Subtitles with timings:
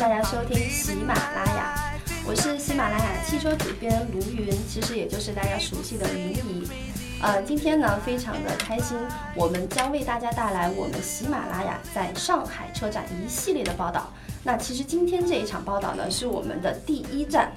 [0.00, 1.92] 大家收听喜马拉雅，
[2.26, 6.66] 我是喜马拉雅汽车主编卢云，其实也就是大家熟悉的云姨。
[7.20, 8.96] 呃，今天呢非常的开心，
[9.36, 14.10] 我们将为大家带来我们喜马拉雅在上海车展一系列的报道。
[14.42, 17.52] 那其实今天这一场报道呢是我们的第一站。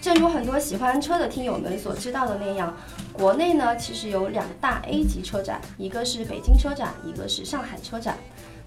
[0.00, 2.72] 正如很多喜欢车的听友们所知道的那样，
[3.12, 8.16] 国内呢其实有两大 A 级车展，一个是北京车展，一个是上海车展。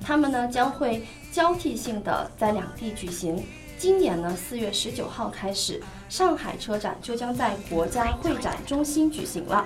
[0.02, 3.44] 他们呢将会交替性的在两地举行。
[3.78, 9.66] 今年呢四月十九号开始，上海车展就将在国家会展中心举行了。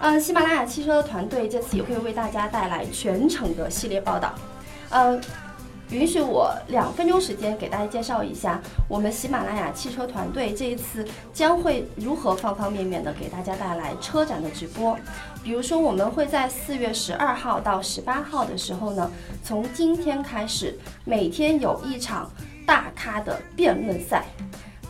[0.00, 4.34] 嗯，喜马拉雅汽车的团队这次也会为大家带来全程的系列报道。
[4.90, 5.20] 呃。
[5.90, 14.96] 允许我两分钟时间给大家介绍一下我们喜马拉雅汽车团队这一次将会如何方方面面的给大家带来车展的直播。
[15.42, 19.10] 比如说，我们会在四月十二号到十八号的时候呢，
[19.42, 22.30] 从今天开始，每天有一场
[22.66, 24.24] 大咖的辩论赛。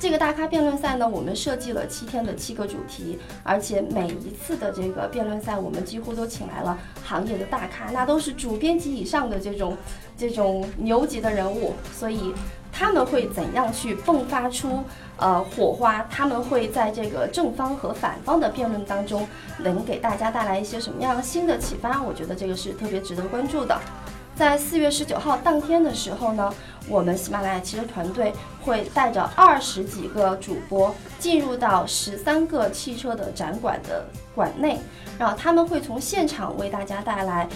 [0.00, 9.76] 这个大咖辩论赛呢，我们设计了七天的七个主题，而且每一次的这个辩论赛，我们几乎都请来了行业的大咖，那都是主编级以上的这种
[10.16, 12.32] 这种牛级的人物，所以
[12.70, 14.84] 他们会怎样去迸发出
[15.16, 16.06] 呃火花？
[16.08, 19.26] 他们会在这个正方和反方的辩论当中，
[19.58, 22.00] 能给大家带来一些什么样新的启发？
[22.00, 23.76] 我觉得这个是特别值得关注的。
[24.38, 26.54] 在四月十九号当天的时候呢，
[26.86, 34.78] 我们喜马拉雅汽车团队会带着二十几个主播进入到十三个汽车的展馆的馆内，
[35.18, 37.48] 然后他们会从现场为大家带来。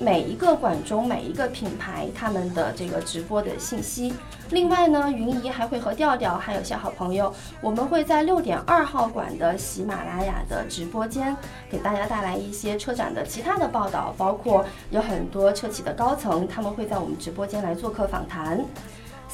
[0.00, 4.14] 每一个馆中每一个品牌他们的这个直播的信息。
[4.50, 11.36] 另外呢，云姨还会和调调还有些好朋友，我们会在六点二号馆的喜马拉雅的直播间
[11.68, 18.64] 给大家带来一些车展的其他的报道，包括有很多车企的高层他们会在我们直播间来做客访谈。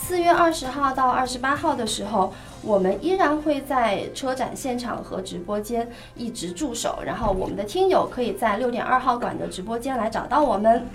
[0.06, 10.86] 四月二十号到二十八号的时候，我们依然会在车展现场和直播间一直驻守，然后我们的听友可以在六点二号馆的直播间来找到我们。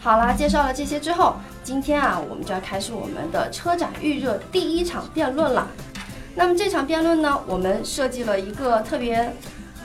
[0.00, 5.68] 好啦，介绍了这些之后，今天啊，我们就要开始我们的车展预热第一场辩论了。
[6.34, 9.34] 那么这场辩论呢，我们设计了一个特别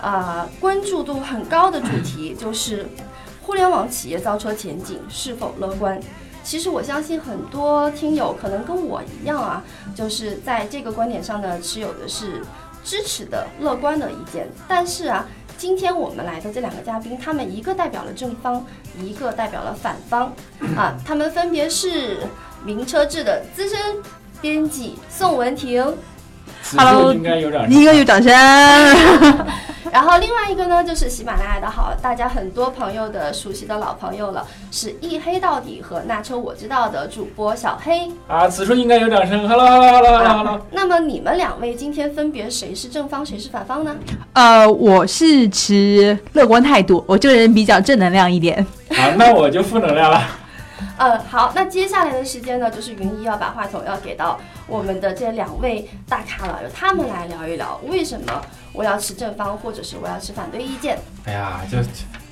[0.02, 2.88] 啊关注度很高的主题，就是
[3.42, 6.00] 互联网企业造车前景是否乐观。
[6.44, 9.64] 其实我相信很多听友可能跟我一样啊，
[9.96, 12.42] 就是在这个观点上呢，持有的是
[12.84, 14.48] 支持的、乐观的意见。
[14.68, 15.26] 但是啊，
[15.58, 18.66] 今天我们来的这两个嘉宾，他们一个代表了正方，
[19.00, 20.34] 一个代表了反方，
[20.76, 22.20] 啊，他们分别是
[22.66, 23.80] 名车志的资深
[24.42, 25.96] 编辑宋文婷。
[26.76, 28.32] Hello，应该有掌声，应该有掌声。
[29.92, 38.50] 然后另外一个呢，就是喜马拉雅的好，大家很多朋友的熟悉的老朋友了，是一黑到底和那车我知道的主播小黑啊。
[38.50, 39.48] 此处应该有掌声。
[39.48, 40.60] Hello，Hello，Hello，Hello。
[40.72, 43.96] 那么你们两位今天分别谁是正方，谁是反方呢？
[44.34, 48.66] 呃，我是持乐观态度，我这个人比较正能量一点。
[48.90, 50.24] 啊，那我就负能量了。
[50.98, 60.98] 嗯，好，那接下来的时间呢，就是云姨要把话筒要给到我们的这两位大咖了，由他们来聊一聊为什么我要持正方，或者是我要持反对意见。
[61.26, 61.78] 哎呀，就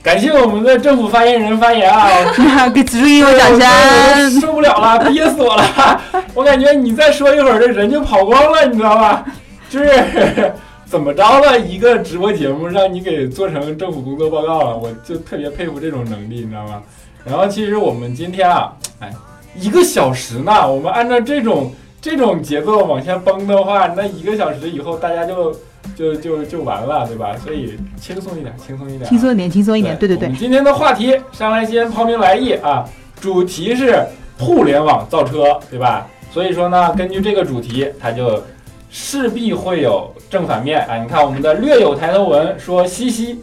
[0.03, 6.01] 感谢我们的政府发言人发言啊， 给子睿有掌声，受不了了，憋死我了，
[6.33, 9.23] 我感觉你再说一会儿，这人就跑光了，你知道吗？
[9.69, 10.53] 就是
[10.85, 16.81] 怎么着了一个直播节目，让你给做成政府工作报告了，我就特别佩服这种能力，你知道吗？
[17.23, 19.13] 然后其实我们今天啊，哎，
[19.55, 21.71] 一个小时呢，我们按照这种
[22.01, 25.55] 这种节奏往下崩的话，那一个小时以后大家就
[25.95, 27.35] 就就就完了，对吧？
[27.43, 30.27] 所以轻松一点，轻松一点，轻松一点，轻松一点，对对对。
[30.27, 32.83] 我们今天的话题上来先抛明来意啊，
[33.19, 34.03] 主题是
[34.39, 36.07] 互联网造车，对吧？
[36.31, 38.41] 所以说呢，根据这个主题，它就
[38.89, 40.97] 势必会有正反面啊。
[40.97, 43.39] 你看我们的略有抬头纹说嘻嘻。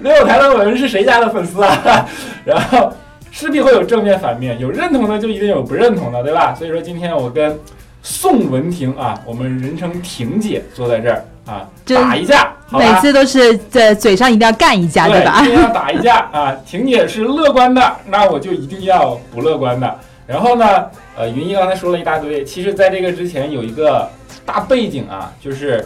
[0.00, 2.04] 略有抬头纹是谁家的粉丝啊？
[2.44, 2.92] 然后
[3.30, 6.52] 势必会有正面反面，有认同的就一定有不认同的，对吧？
[6.52, 7.56] 所以说今天我跟
[8.02, 15.42] 宋文婷啊，我们人称婷姐坐在这儿啊，打一架，每次都是在嘴上一定要干一架，对吧？
[15.42, 16.56] 一定要打一架啊！
[16.66, 19.98] 婷姐是乐观的，那我就一定要不乐观的。
[20.26, 20.86] 然后呢，
[21.16, 24.08] 呃，云一刚才说了一大堆，其实在这个之前有一个
[24.44, 25.84] 大背景啊，就是。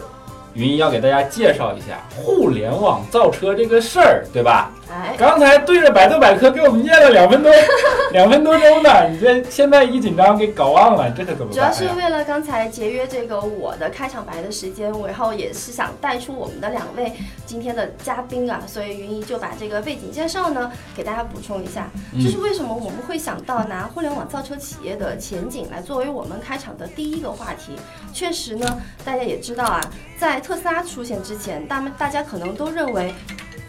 [0.57, 4.71] 云姨要给大家介绍一下互联网造车这个事儿，对吧？
[4.91, 7.51] 哎，刚才对着百度百科给我们念了两分多
[8.13, 11.53] 两分多钟呢，你这现在一紧张给搞忘了，这可怎么办？
[11.53, 17.11] 主要是为了刚才节约这个我的开场白的时间，然后也是想带出我们的两位
[17.45, 27.75] 今天的嘉宾啊，所以云姨就把这个背景介绍呢给大家补充一下，嗯就是为什么我们会想到拿互联网造车企业的前景来作为我们开场的第一个话题。
[28.13, 29.81] 确实呢，大家也知道啊，
[30.17, 33.13] 在特斯拉出现之前，大们大家可能都认为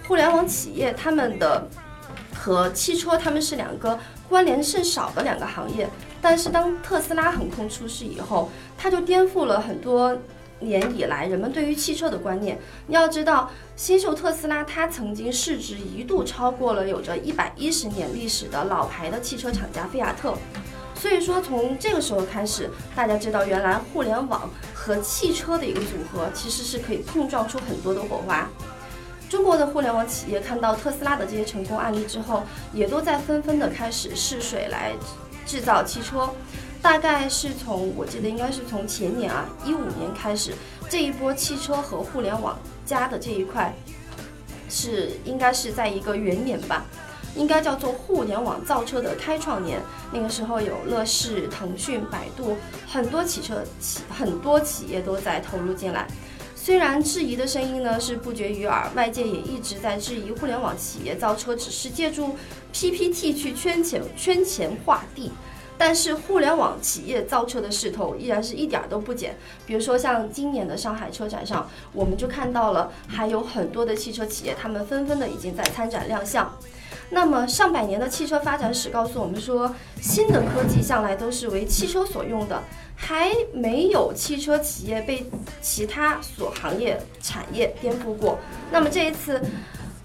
[0.06, 1.69] 互联网企业他们的
[2.35, 3.99] 和汽车他们是两个
[4.29, 5.88] 关联甚少的两个行业。
[6.23, 10.17] 但是当特斯拉横空出世以后，它就颠覆了很多
[10.61, 12.58] 年以来人们对于汽车的观念。
[12.87, 20.35] 你要知道，新秀特斯拉它曾经市值一度超过了有着一百一十年历史的老牌的汽车厂家菲亚特。
[20.94, 28.49] 所以说，从这个时候开始，大家知道原来互联网和汽车的一个组合其实是可以碰撞出很多的火花。
[29.37, 32.43] 中国的互联网企业看到特斯拉的这些成功案例之后，
[32.73, 34.94] 也都在纷纷的开始试水来
[35.44, 36.31] 制造汽车。
[36.81, 40.55] 大概是从我记得应该是从前年啊一五年开始，
[40.88, 43.75] 这一波汽车和互联网加的这一块，
[44.71, 46.87] 是应该是在一个元年吧，
[47.35, 49.83] 应该叫做互联网造车的开创年。
[50.12, 52.56] 那个时候有乐视、腾讯、百度，
[52.88, 56.06] 很多汽车企很多企业都在投入进来。
[56.66, 62.34] 虽然质疑的声音呢是不绝于耳，外界也一直在质疑互联网企业造车只是借助
[62.72, 65.30] PPT 去圈钱圈钱画地，
[65.78, 69.36] 但是互联网企业造车的势头依然是一点儿都不减。
[69.64, 76.52] 比如说像今年的上海车展上，我们就看到了还有很多的汽车企业，他们纷纷的已经在参展亮相。
[77.10, 79.72] 那么上百年的汽车发展史告诉我们说，
[80.02, 82.60] 新的科技向来都是为汽车所用的，
[82.96, 85.25] 还没有汽车企业被
[85.60, 88.38] 其他所行业产业颠覆过。
[88.72, 89.40] 那么这一次，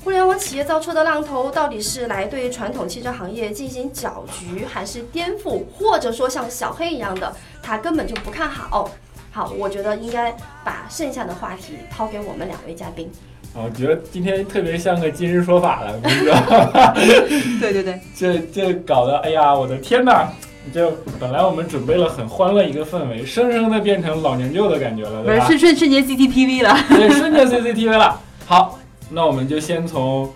[0.03, 7.33] 互联网企业造车的浪头到底是来对传统汽车行业进行搅局，还是颠覆，或者说像小黑一样的，
[7.63, 8.91] 他根本就不看好？
[9.31, 13.09] 好，我觉得应该把剩下的话题抛给我们两位嘉宾。
[13.55, 16.33] 啊，我觉得今天特别像个今日说法了，我跟你说，
[17.61, 20.29] 对对对，这这搞得，哎呀，我的天哪！
[20.73, 25.45] 就本来我们准备了很欢乐一个氛围，生生的变成老年舅的感觉了，对吧？
[25.45, 26.77] 不是瞬瞬瞬间 CCTV 了。
[26.89, 28.19] 对，瞬间 CCTV 了。
[28.45, 28.79] 好，
[29.09, 30.31] 那我们就先从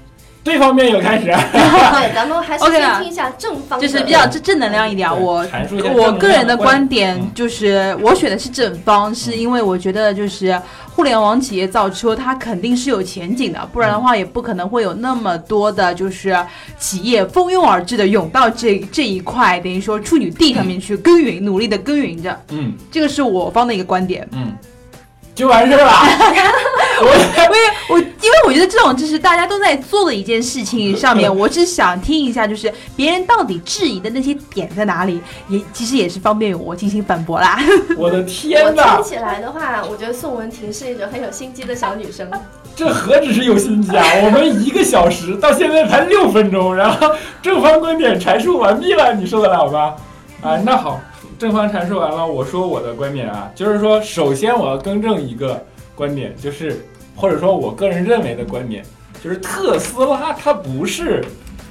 [0.45, 1.25] 对方面有开始。
[1.25, 5.09] 对，咱们还是先听一下正方，就是比较正正能量一点。
[5.09, 5.43] 我
[5.95, 10.61] 我个人的观点就是，我选的是正方，是因为我觉得就是
[10.95, 16.37] 互联网企业造车，它肯定是有前景的，不然的话也不可能会有那么多的就是
[16.77, 22.39] 企业蜂拥而至的涌到这这一块，等于说处女地上面去耕耘，努力的耕耘着。
[22.49, 24.27] 嗯这个是我方的一个观点。
[24.33, 24.55] 嗯，
[25.33, 25.91] 就完事儿了。
[27.01, 27.57] 我因为
[27.89, 37.59] 我因为我觉得这种就是大家都在做的一件事情上面，我只想听一下，就是别人到底质疑的那些点在哪里，也其实也是方便我进行反驳啦。
[37.97, 39.03] 我的我天哪听！
[39.03, 42.29] 起来的话，我觉得宋文婷是一种很有心机的小女生。
[42.75, 44.03] 这何止是有心机啊！
[44.25, 47.09] 我们一个小时到现在才六分钟，然后
[47.41, 49.95] 正方观点阐述完毕了，你受得了吗？
[50.41, 50.99] 啊，那好，
[51.39, 55.65] 正方阐述完了，我说我的观点啊，就是说，首先我要更正一个
[55.95, 58.83] 观点，就是或者说我个人认为的观点，
[59.23, 61.23] 就是特斯拉它不是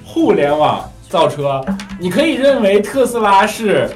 [0.05, 1.65] 互联网造车，
[2.01, 3.91] 你可以认为特斯拉是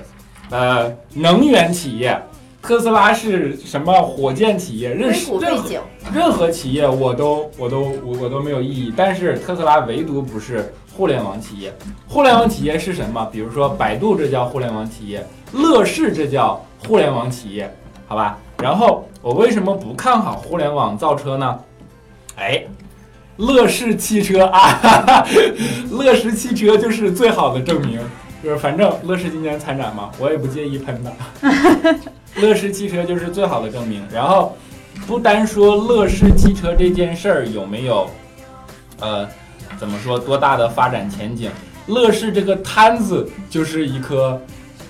[0.51, 2.21] 呃能源企业。
[2.61, 4.93] 特斯拉是什么火箭企业？
[4.93, 5.69] 任任何，
[6.13, 11.73] 任何企业我都我都我我都没有异议，但是特斯拉唯独不是互联网企业。
[12.07, 13.25] 互联网企业是什么？
[13.33, 15.21] 比如说百度，这叫互联网企业；
[15.53, 17.73] 乐视，这叫互联网企业，
[18.07, 18.37] 好吧？
[18.63, 21.59] 然后我为什么不看好互联网造车呢？
[22.37, 22.65] 哎，
[23.37, 25.27] 乐视汽车啊， 哈哈，
[25.91, 28.01] 乐视汽车就是最好的证明。
[28.41, 31.13] 就是反正乐视今年参展嘛，我也不介意喷的。
[32.41, 34.01] 乐视汽车就是最好的证明。
[34.13, 34.57] 然后
[35.09, 38.09] 不单说乐视汽车这件事儿有没有，
[39.01, 39.29] 呃，
[39.77, 41.51] 怎么说多大的发展前景，
[41.87, 44.41] 乐视这个摊子就是一颗，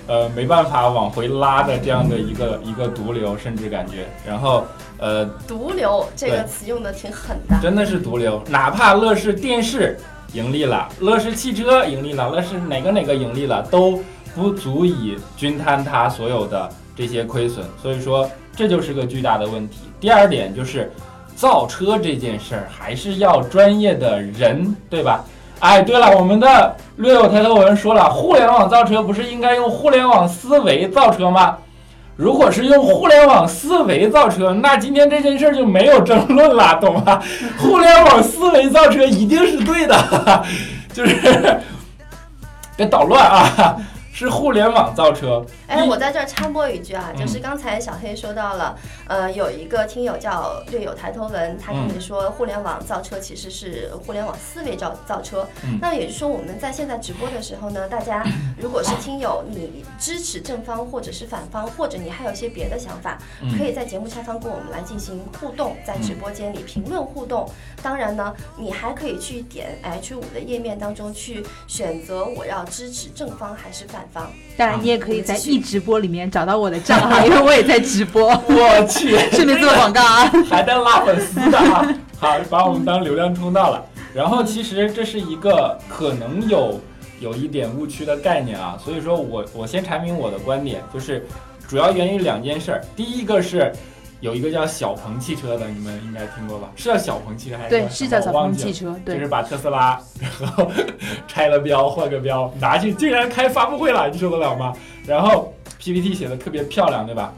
[0.09, 4.65] 呃，没办法往回拉的这样的一个一个毒瘤，甚至感觉，然后
[4.97, 7.55] 呃，毒瘤这个词用的挺狠的。
[7.61, 8.41] 真的是毒瘤。
[8.49, 9.95] 哪怕乐视电视
[10.33, 13.99] 盈利了，乐视汽车盈利了，乐视哪个哪个盈利了，都
[14.33, 17.63] 不足以均摊它所有的这些亏损。
[17.79, 19.81] 所以说，这就是个巨大的问题。
[19.99, 20.91] 第二点就是，
[21.35, 25.23] 造车这件事儿还是要专业的人，对吧？
[25.59, 31.57] 哎，对了，我们的略有抬头纹说了，互联网造车不是应该用互联网思维造车吗？
[32.15, 37.21] 如果是用互联网思维造车，那今天这件事儿就没有争论了，懂吗？
[37.57, 40.43] 互联网思维造车一定是对的，
[40.93, 41.59] 就是
[42.75, 43.75] 别捣乱啊！
[44.19, 45.45] 是互联网造车。
[45.67, 55.47] 哎，我在这儿插播一句啊，嗯就是刚才小黑说到了，呃，有一个听友叫略有抬头纹，他跟你说互联网造车其实是互联网思维造造车。
[55.63, 58.25] 嗯那也就是说，我们在现在直播的时候呢，大家
[58.57, 67.49] 如果是听友，你支持正方或者是反方，或者你还有一些别的想法，嗯可以在节目下方跟我们来进行互动，在直播间里评论互动。
[67.81, 74.29] 当然呢，你还可以去点 H 五的页面当中去选择我要支持正方还是反方。
[74.57, 80.25] 当然，你也可以在一直播里面找到我的账号， 因为我也在直播，我去， 顺便做广告啊。
[80.49, 81.87] 还在拉粉丝的啊！
[82.19, 83.85] 好，把我们当流量冲到了。
[84.13, 86.79] 然后其实这是一个可能有
[87.19, 91.25] 有一点误区的概念啊，所以说我我先阐明我的观点，就是
[91.67, 92.81] 主要源于两件事儿。
[92.95, 93.71] 第一个是
[94.21, 96.69] 有一个叫小鹏汽车的，你们应该听过吧？
[96.75, 99.27] 是叫小鹏汽车还是对，叫是叫小什么我忘记了鹏汽车，就是。
[99.27, 100.71] 把特斯拉，然后
[101.27, 104.73] 拆了标换个标，拿去竟然开发布会了，你受得了吗？
[105.05, 107.33] 然后 PPT 写的特别漂亮，对吧？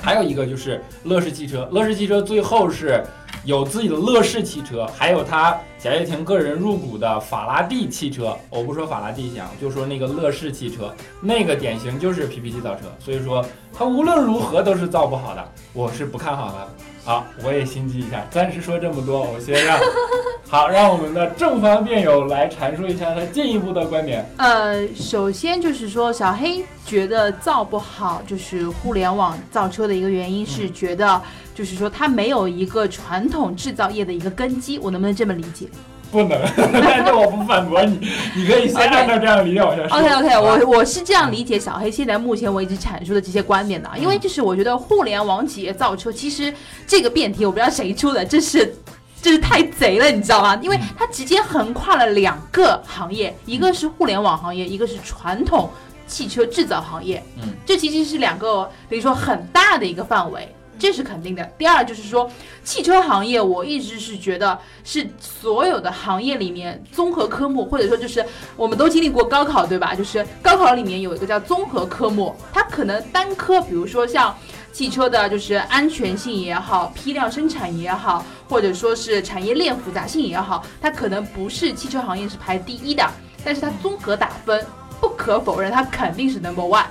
[0.00, 3.04] 还有一个就是乐视汽车，乐视汽车最后是
[3.48, 8.36] 有自己的乐视汽车，还有他贾跃亭个人入股的法拉第汽车。
[8.50, 16.68] 我不说法拉第想，就说那个乐视汽车，那个典型就是 PPT 造车，所以说他无论如何都是造不好的，我是不看好的。
[17.08, 19.80] 好，我也心机一下，暂时说这么多，我先让。
[20.46, 24.24] 好让我们的正方辩友来阐述一下他进一步的观点。
[24.36, 31.20] 呃，首先就是说，小黑觉得造不好，就是互联网造车的一个原因是觉得，
[31.54, 35.66] 就是说它没有一个传统制造业的一个根基，我能不能这么理解
[36.10, 38.00] 不能， 但是我不反驳你，
[38.34, 39.98] 你可以先按照这样理解往下说。
[39.98, 46.52] ？OK OK，我我是这样理解小黑现在目前为止阐述的这些观点的，因为就是我觉得互联网企业造车，其实
[46.86, 48.74] 这个辩题我不知道谁出的，这是。
[49.20, 50.56] 这是太贼了，你知道吗？
[50.62, 55.68] 因为它直接横跨了两个行业，一个是互联网行业，一个是传统
[56.06, 57.20] 汽车制造行业。
[57.42, 60.48] 嗯，这其实是两个等于说很大的一个范围，
[60.78, 61.44] 这是肯定的。
[61.58, 62.30] 第二就是说，
[62.62, 68.24] 汽车行业我一直是觉得是所有的行业里面综合科目，或者说就是
[68.56, 69.94] 我们都经历过高考，对吧？
[69.94, 74.34] 就是高考里面有一个叫综合科目，它可能单科，比如说像。
[74.70, 83.04] 汽车的就是安全性也好，批量生产也好，或者说是产业链复杂性也好，它可能不是汽车行业是排第一的，
[83.42, 84.64] 但是它综合打分，
[85.00, 86.84] 不可否认它肯定是 number one。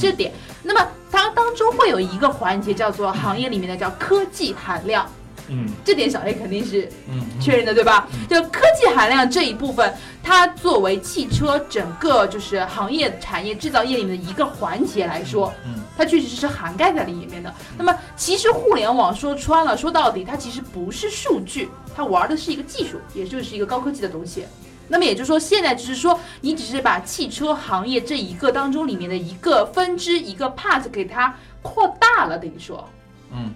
[0.00, 0.32] 这点。
[0.62, 5.10] 那么它当中会有一个环节叫做行业里面的叫科技含量，
[5.48, 8.28] 嗯这点小 A 肯定是嗯确认的，对吧嗯？
[8.28, 17.52] 就科技含量这一部分，它作为汽车整个就是行业产业制造业里面的一个环节来说，嗯它确实是涵盖在里面的。
[17.76, 24.44] 那么其实互联网说穿了，说到底，它其实不是数据，它玩的是一个技术，也就是一个高科技的东西。
[24.90, 32.86] 那么也就是说，现在只是说，你只是把汽车行业这一个当中里面的一个分支、一个 part 给它扩大了，等于说，
[33.32, 33.54] 嗯。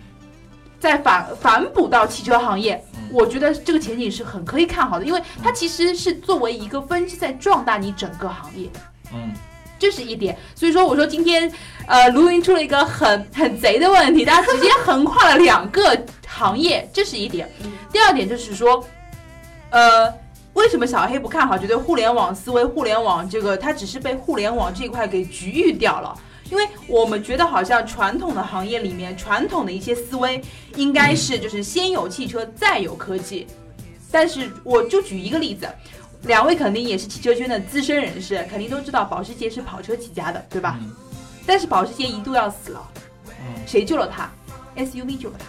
[0.79, 8.69] 再反反哺到汽车行业嗯，我觉得这个前景是很可以看好的，因为它其实是作为一个分支在壮大你整个行业。
[9.12, 9.35] 嗯。
[9.76, 11.53] 这是一点，所以说我说今天，
[11.87, 17.50] 呃，卢云出了一个很很贼的问题，大家直接横跨了两个行业，这是一点。
[17.93, 18.83] 第二点就是说，
[19.71, 20.11] 呃，
[20.54, 21.58] 为什么小黑不看好？
[21.58, 26.16] 觉得互联网思维、互联网这个它只是被互联网这一块给局域掉了。
[26.50, 30.40] 因为我们觉得好像传统的行业里面，传统的一些思维
[30.76, 33.46] 应该是就是先有汽车再有科技，
[34.11, 35.66] 但是我就举一个例子，
[36.25, 40.78] 两位肯定也是汽车圈的资深人士，肯定都知道保时捷是跑车起家的，对吧？
[40.80, 40.94] 嗯
[41.46, 42.90] 但是保时捷一度要死了，
[43.28, 44.30] 嗯谁救了它
[44.76, 45.46] ？SUV 救了它。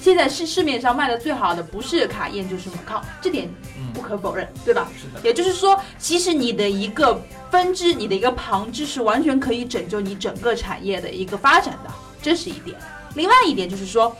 [0.00, 3.46] 现在是市面上卖的最好的不是卡宴就是马靠，这点
[3.92, 4.88] 不嗯，可否认，对吧？
[4.98, 11.90] 是的，也就是说，其实你的一个分支，你的一个旁支是完全可以拯救你整个产业的一个发展的，
[12.22, 12.74] 这是一点。
[13.14, 14.16] 另外一点就是说，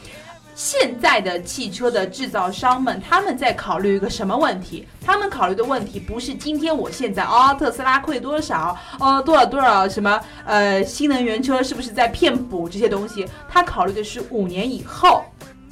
[0.55, 4.87] 现在的汽车的制造商们，他们在考虑一个什么问题？
[5.03, 13.27] 他们考虑的问题不是今天我现在哦，特斯拉亏多少，哦多少多少什么呃新能源车是不是在骗补这些东西？
[13.49, 15.25] 他考虑的是五年以后，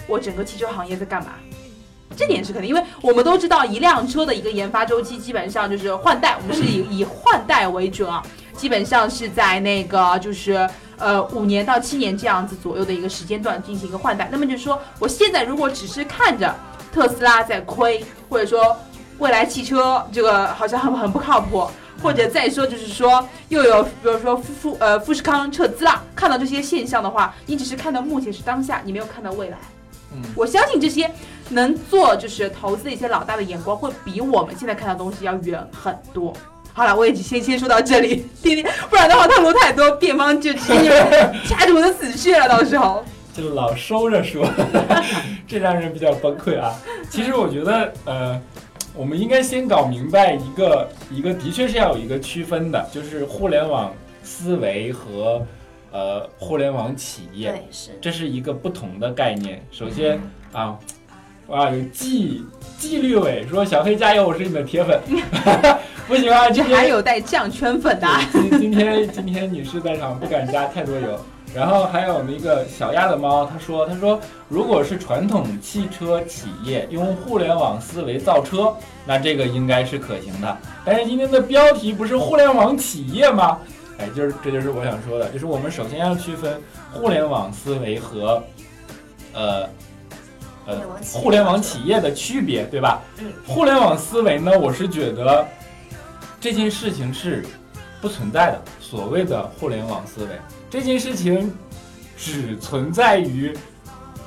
[0.09, 1.35] 我整个汽车行业在干嘛？
[2.17, 8.21] 这点是肯定，因为我们都知道一辆车的一个研发周期基本上就是换代，我们是以 以换代为准啊，
[8.57, 14.29] 基本上是在那个就是呃五年到七年这样子左右的一个时间段进行一个换代。
[14.33, 16.53] 那么就是说，我现在如果只是看着
[16.93, 18.77] 特斯拉在亏，或者说
[19.19, 21.71] 未来汽车这个好像很很不靠谱，
[22.03, 29.59] 或者再说就是说又有比如说富富呃富士康撤资了，看到这些现象的话，你只是看到目前是当下，你没有看到未来。
[30.13, 31.11] 嗯我相信这些
[31.51, 36.33] 能做就是投资的一些老大的眼光，会比我们现在看到的东西要远很多。
[36.73, 40.91] 好了，我也先先说到这里， 弟弟，不然的话透露太多，辩方就直接
[41.45, 43.05] 掐着我的死穴了，到时候。
[43.33, 44.49] 就老收着说，
[45.47, 46.75] 这让人比较崩溃啊。
[47.09, 48.41] 其实我觉得，呃，
[48.95, 53.93] 我们应该先搞明白一个一个，的确是要有一个区分的，就是互联网
[54.25, 55.45] 思维和
[55.91, 59.65] 呃互联网企业，对，是这是一个不同的概念。
[59.71, 60.21] 首先
[60.53, 60.79] 啊，
[61.49, 62.45] 哇，有纪
[62.79, 65.01] 纪律委说小黑加油，我是你的铁粉，
[66.07, 71.19] 不行啊，这今天还有带酱圈粉的啊，今今天今天女士在场，不敢加太多油。
[71.55, 78.77] 然后还有那个小鸭的猫，他说他说，如果是传统汽车企业用互联网思维造车，
[79.07, 80.59] 那这个应该是可行的。
[80.85, 83.59] 但是今天的标题不是互联网企业吗？
[83.99, 86.61] 哎，就是这就是我想说的，就是我们首先要区分
[86.93, 88.43] 互联网思维和
[89.33, 89.69] 呃
[90.67, 90.81] 呃
[91.13, 93.03] 互联网企业的区别，对吧？
[93.19, 95.47] 嗯互联网思维呢，我是觉得
[96.41, 97.45] 这件事情是
[98.01, 98.63] 不存在的。
[98.81, 100.31] 所谓的互联网思维
[100.71, 101.53] 这件事情，
[102.17, 103.55] 只存在于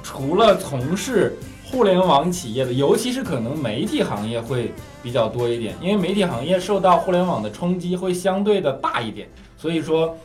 [0.04, 1.36] 除了从事
[1.66, 9.28] 互联网企业的，尤其是可能媒体行业会比较多一点，因为媒体行业受到互联网的冲击会相对的大一点，
[9.62, 10.18] 所以说，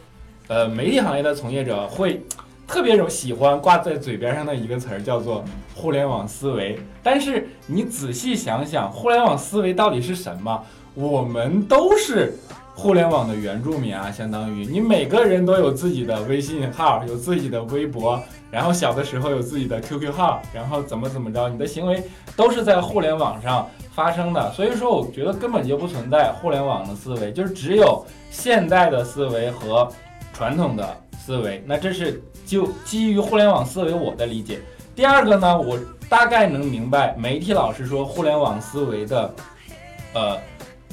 [0.49, 2.23] 呃，媒体行业的从业者会
[2.67, 6.79] 特别容喜欢挂在嘴边上的一个词儿叫做互联网思维。
[7.03, 10.65] 但是你仔细想想，互联网思维到底是什么？
[10.95, 12.39] 我们都是
[12.77, 22.03] 互联网的原住民啊，相当于你每个人都有自己的微信号，有自己的微博，然后小的时候有自己的 QQ 号，然后怎么怎么着，你的行为
[22.37, 24.53] 都是在互联网上发生的。
[24.53, 29.91] 所以说，我觉得根本就不存在互联网的思维，就是只有现代的思维和
[30.35, 30.87] 传统的
[31.19, 31.65] 思维。
[31.67, 34.61] 那这是就基于互联网思维我的理解。
[34.95, 35.79] 第二个呢，我
[36.11, 39.35] 大概能明白媒体老师说互联网思维的，
[40.13, 40.39] 呃，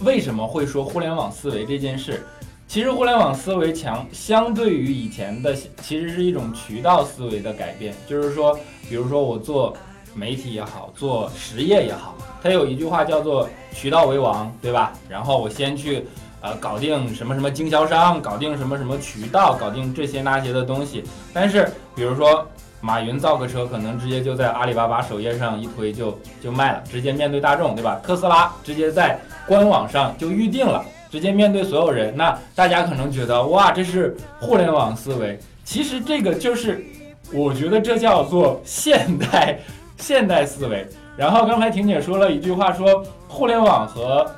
[0.02, 2.26] 为什么会说互联网思维这件事。
[2.68, 7.94] 其实互联网思维强，相对于以前的，其实是一种渠道思维的改变。
[8.08, 8.58] 就是说，
[8.90, 9.76] 比如说我做
[10.16, 14.92] 媒体也好，做实业也好，它有一句话叫做“渠道为王”，对吧？
[15.08, 16.06] 然后我先去
[16.42, 21.04] 呃搞定什么什么经销商，搞定什么什么渠道，搞定这些那些的东西。
[21.32, 22.48] 但是比如说
[22.84, 27.98] 马云造个车，可能直接就在阿里巴巴首页上一推就就卖了，直接面对大众，对吧？
[28.04, 29.18] 特斯拉直接在
[29.48, 30.84] 官网上就预定了。
[31.10, 35.40] 直接面对所有人，那大家可能觉得哇，这是互联网思维。
[35.64, 36.84] 其实这个就是，
[37.32, 39.60] 我觉得这叫做现代
[39.98, 40.86] 现代思维。
[41.16, 44.30] 然后刚才婷姐说了一句话说，说互联网和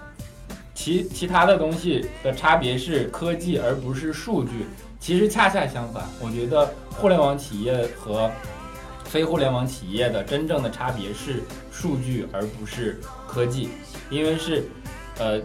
[0.74, 4.68] 其其他的东西的差别是科技而不是数据。
[5.00, 8.30] 其实恰恰相反，我觉得互联网企业和
[9.04, 13.70] 非互联网企业的真正的差别是数据而不是科技，
[14.10, 14.68] 因为是
[15.20, 15.40] 呃。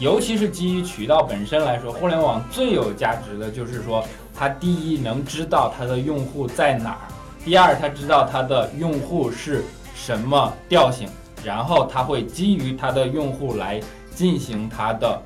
[0.00, 4.04] 尤其是基于渠道本身来说，互联网最有价值的就是说，
[4.34, 7.06] 它第一能知道它的用户在哪儿，
[7.44, 9.62] 第二它知道它的用户是
[9.94, 11.08] 什么调性，
[11.44, 13.80] 然后它会基于它的用户来
[14.12, 15.22] 进行它的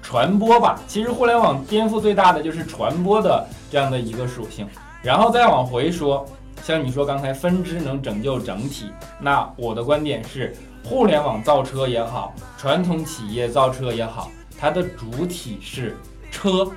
[0.00, 0.78] 传播吧。
[0.86, 4.64] 其实互联网颠覆最大的就是传播的这样的一个属性。
[5.04, 6.26] 然后再往回说，
[6.62, 8.90] 像你说刚才分支能拯救整体，
[9.20, 10.52] 那我的观点是。
[10.86, 15.96] 互联网造车也好，传统企业造车也好，它的主体是
[16.30, 16.70] 车。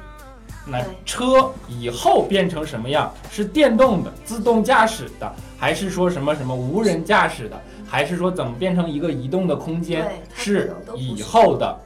[0.65, 3.13] 那车以后变成什么样？
[3.29, 7.61] 是电动的、自动驾驶的，还是说什么什么无人驾驶的？
[7.85, 10.09] 还是说怎么变成一个移动的空间？
[10.33, 11.77] 是以后的。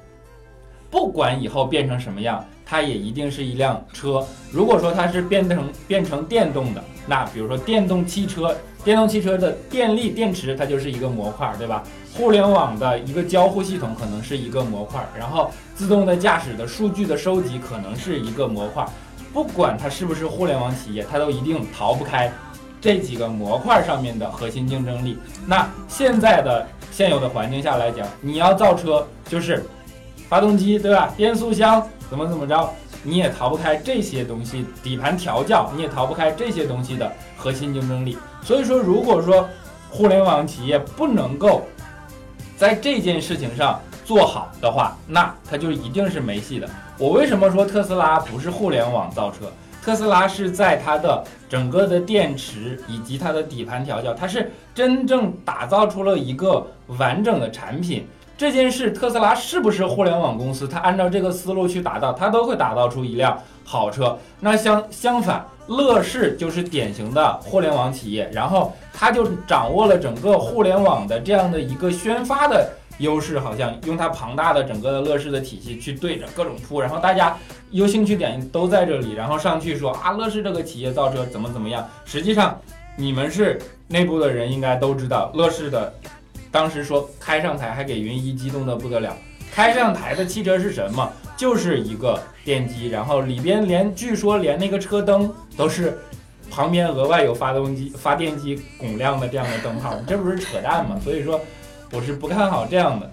[0.92, 4.26] 不管以后变成什么样，它也一定是一辆车。
[4.50, 11.84] 如果说它是变成变成电动的，那比如说电动汽车，电动汽车的电力电池它就是一个模块，对吧？
[12.14, 18.88] 互联网的一个交互系统可能是一个模块，然后自动的驾驶的数据的收集可能是一个模块。
[19.34, 22.32] 不管它是不是互联网企业，它都一定逃不开
[22.80, 25.18] 这几个模块上面的核心竞争力。
[25.46, 29.66] 那现在的现有的环境下来讲，你要造车就是
[30.30, 31.14] 发动机，对吧？
[31.18, 32.70] 变速箱怎么怎么着，
[33.04, 34.66] 你也逃不开这些东西。
[34.84, 38.18] 底盘调教你也逃不开这些东西的核心竞争力。
[38.44, 39.48] 所以说，如果说
[39.90, 41.62] 互联网企业不能够
[42.58, 46.70] 在这件事情上做好的话，那它就一定是没戏的。
[46.98, 49.50] 我为什么说特斯拉不是互联网造车？
[49.82, 56.68] 特斯拉是在它的整个的电池以及它的底盘调教，它是真正打造出了一个
[57.00, 58.06] 完整的产品。
[58.42, 60.68] 这件事特斯拉是不是互联网公司？
[60.68, 64.18] 它按照这个思路去打造，它都会打造出一辆好车。
[64.40, 77.38] 那相相反，乐视就是典型的互联网企业，然后它就掌握了整个互联网的这样的一个宣发的优势，好像用它庞大的整个的乐视的体系去对着各种铺，然后大家
[77.70, 81.88] 有兴趣点都在这里，然后上去说啊，乐视这个企业造车怎么怎么样。
[82.06, 82.60] 实际上，
[82.98, 85.94] 你们是内部的人，应该都知道乐视的。
[86.52, 89.16] 当时说开上台还给云一激动的不得了，
[89.54, 91.10] 开上台的汽车是什么？
[91.38, 95.98] 就是一个电机，然后里边连据说连那个车灯都是
[96.52, 101.00] 旁边额外有发动机、发电机拱亮的这样的灯泡，这不是扯淡吗？
[101.04, 101.42] 所以说
[101.92, 103.10] 我是不看好这样的。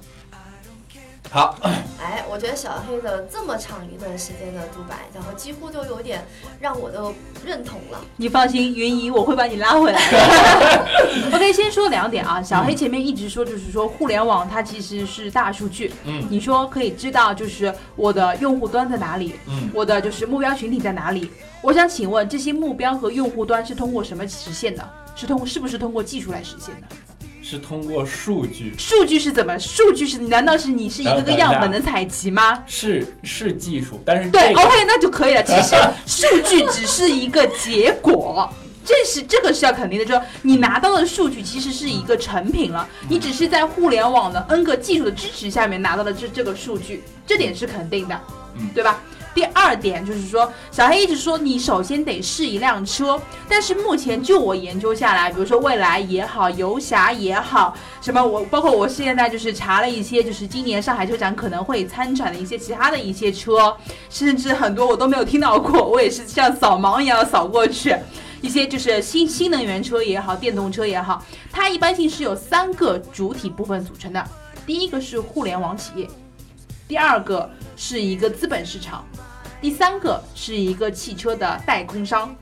[1.31, 1.59] 好，
[2.01, 6.27] 哎，我觉得小黑的这么长一段时间的独白，然后几乎都有点
[6.59, 7.15] 让我都
[7.45, 8.01] 认同了。
[8.17, 10.01] 你放心，云姨，我会把你拉回来。
[11.33, 21.31] OK，先说两点啊，小黑前面一直说就是说互联网它其实是大数据，嗯你说可以知道就是我的用户端在哪里，嗯，我的就是目标群体在哪里。
[21.61, 24.89] 我想请问，这些目标和用户端是通过什么实现的？
[25.15, 26.87] 是通是不是通过技术来实现的？
[27.51, 29.59] 是通过数据，数据是怎么？
[29.59, 32.63] 数据是难道是你是一个个样本的采集吗？
[32.67, 35.43] 是是技术，但是对这个，OK，那就可以了。
[35.43, 38.47] 其实数据只是一个结果，
[38.85, 48.21] 这是这个是要肯定的，就是你拿到的数据其实是一个成品了，你只是在互联网的 N 个技术的支持下面拿到的这这个数据，这点是肯定的，
[48.59, 49.01] 嗯对吧？
[49.39, 63.77] 第二点就是说，小黑一直说你首先得试一辆车，但是目前就我研究下来，比如说蔚来也好，游侠也好，什么我包括我现在就是查了一些，就是今年上海车展可能会参展的一些其他的一些车，
[64.11, 67.95] 甚至很多我都没有听到过，我也是像扫盲一样扫过去。
[68.43, 74.25] 一些就是新新能源车也好，电动车也好，它一般性是由三个主体部分组成的。
[74.67, 76.09] 第一个是互联网企业，
[76.89, 79.05] 第二个是一个资本市场，
[79.61, 82.35] 第三个是一个汽车的代工商。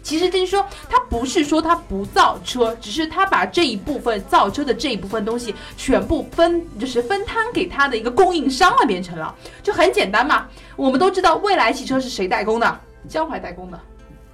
[0.00, 10.46] 其实就是说，它不是说它不造车，只是它把这一部分造车的这一部分东西全部分，就是分摊给它的一个供应商了，变成了就很简单嘛。
[10.76, 12.80] 我们都知道蔚来汽车是谁代工的？
[13.06, 13.78] 江淮代工的。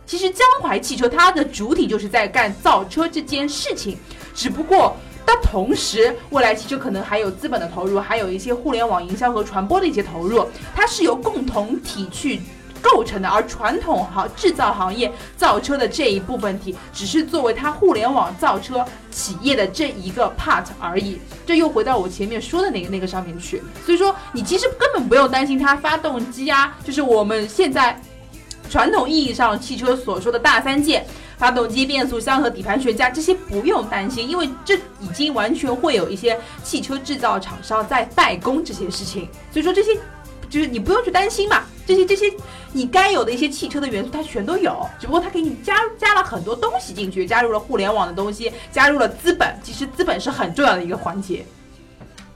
[0.07, 3.99] 其实江淮汽车它的主体就是在干造车这件事情，
[4.33, 12.41] 只不过但同时，未来汽车可能还有资本的投入，还有一些互联网营销和传播的一些投入，它是由共同体去
[12.83, 13.29] 构成的。
[13.29, 21.19] 而传统行制造行业造车的这一部分体，只是作为它互联网造车企业的这一个 part 而已。
[21.47, 23.63] 这又回到我前面说的那个那个上面去。
[23.87, 27.99] 所以说，你其实根本不用担心它发动机啊，就是我们现在
[28.69, 31.07] 传统意义上汽车所说的大三件。
[31.45, 39.95] 发动机、变速箱和底盘悬架这些不用担心，因为这已经完全会有一些汽车制造厂商在代工这些事情，所以说这些
[40.49, 42.33] 就是你不用去担心嘛，这些这些
[42.73, 51.45] 你该有的一些汽车的元素它全都有，只不过它给你加加了很多东西进去，加入了互联网的东西，加入了资本，其实资本是很重要的一个环节。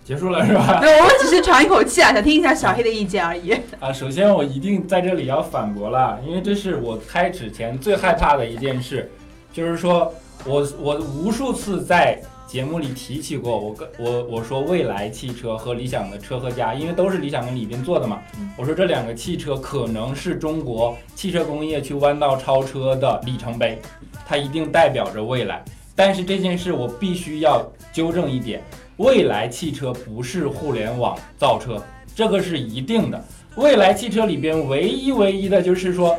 [0.09, 0.81] 结束了是吧？
[0.81, 3.53] 对我们只是喘一口气啊，想听一下小黑的意见而已。
[3.79, 9.11] 啊，首先我一定在这里要反驳了，因为这是我开始前最害怕的一件事，
[9.53, 10.11] 就是说
[10.47, 18.23] 我我无数次在节目里提起过，我跟我我说未来汽车和理想的车和家，因为都是理想跟李斌做的嘛，
[18.57, 23.79] 我说这两个汽车可能是中国汽车工业去弯道超车的里程碑，
[24.27, 25.63] 它一定代表着未来。
[25.95, 28.63] 但是这件事我必须要纠正一点，
[28.99, 31.81] 未来汽车不是互联网造车，
[32.17, 33.25] 这个是一定的。
[33.55, 36.17] 未来汽车里边唯一唯一的就是说，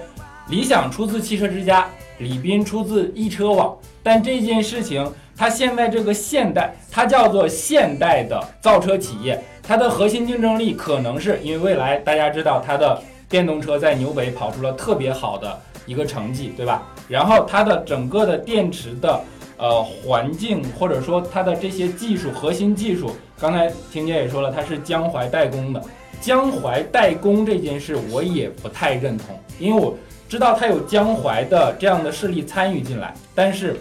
[0.50, 1.90] 理想出自汽车之家，
[2.20, 16.88] 李斌出自易车网，但这件事情它现在这个现代，它叫做现代的造车企业，它的核心竞争力可能是因为未来大家知道它的电动车在纽北跑出了特别好的一个成绩，对吧？
[17.10, 19.22] 然后它的整个的电池的
[19.60, 25.84] 呃环境或者说它的这些技术核心技术，刚才婷姐也说了，它是江淮代工的。
[26.22, 29.96] 江淮代工这件事我也不太认同，因为我
[30.28, 33.78] 知道它有江淮的这样的势力参与进来，但是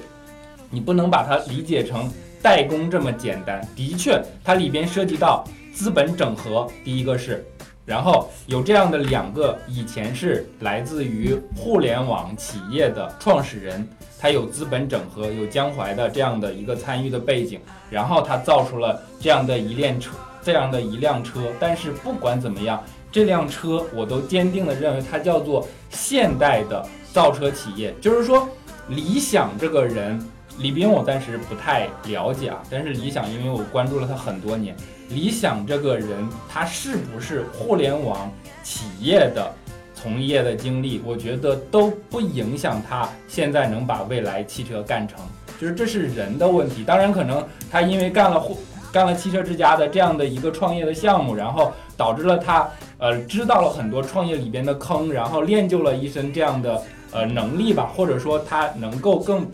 [0.70, 2.08] 你不能把它理解成
[2.40, 3.60] 代工这么简单。
[3.74, 7.44] 的确，它里边涉及到资本整合，第一个是，
[7.88, 13.88] 然后有这样的两个以前是来自于互联网企业的创始人，
[14.20, 21.40] 他有资本整合，有江淮的这样的一个参与的背景，然后他造出了这样的一辆车，这样的一辆车。
[21.58, 28.46] 但是不管怎么样，这辆车我都坚定的认为它叫做现代的造车企业，就是说
[28.88, 30.22] 理想这个人
[30.58, 34.76] 李斌我暂时不太了解啊，但是理想，因为我关注了他很多年，
[35.10, 38.30] 理想这个人，他是不是互联网
[38.62, 39.52] 企业的
[39.94, 45.18] 从业的经历，我觉得都不影响他现在能把未来汽车干成，
[45.60, 46.84] 就是这是人的问题。
[46.84, 48.58] 当然，可能他因为干了互
[48.92, 52.68] 干了汽车之家的这样的一个创业的项目，然后导致了他
[52.98, 59.46] 呃知道了很多创业里边的坑，然后练就了一身这样的呃能力吧，或者说他能够更。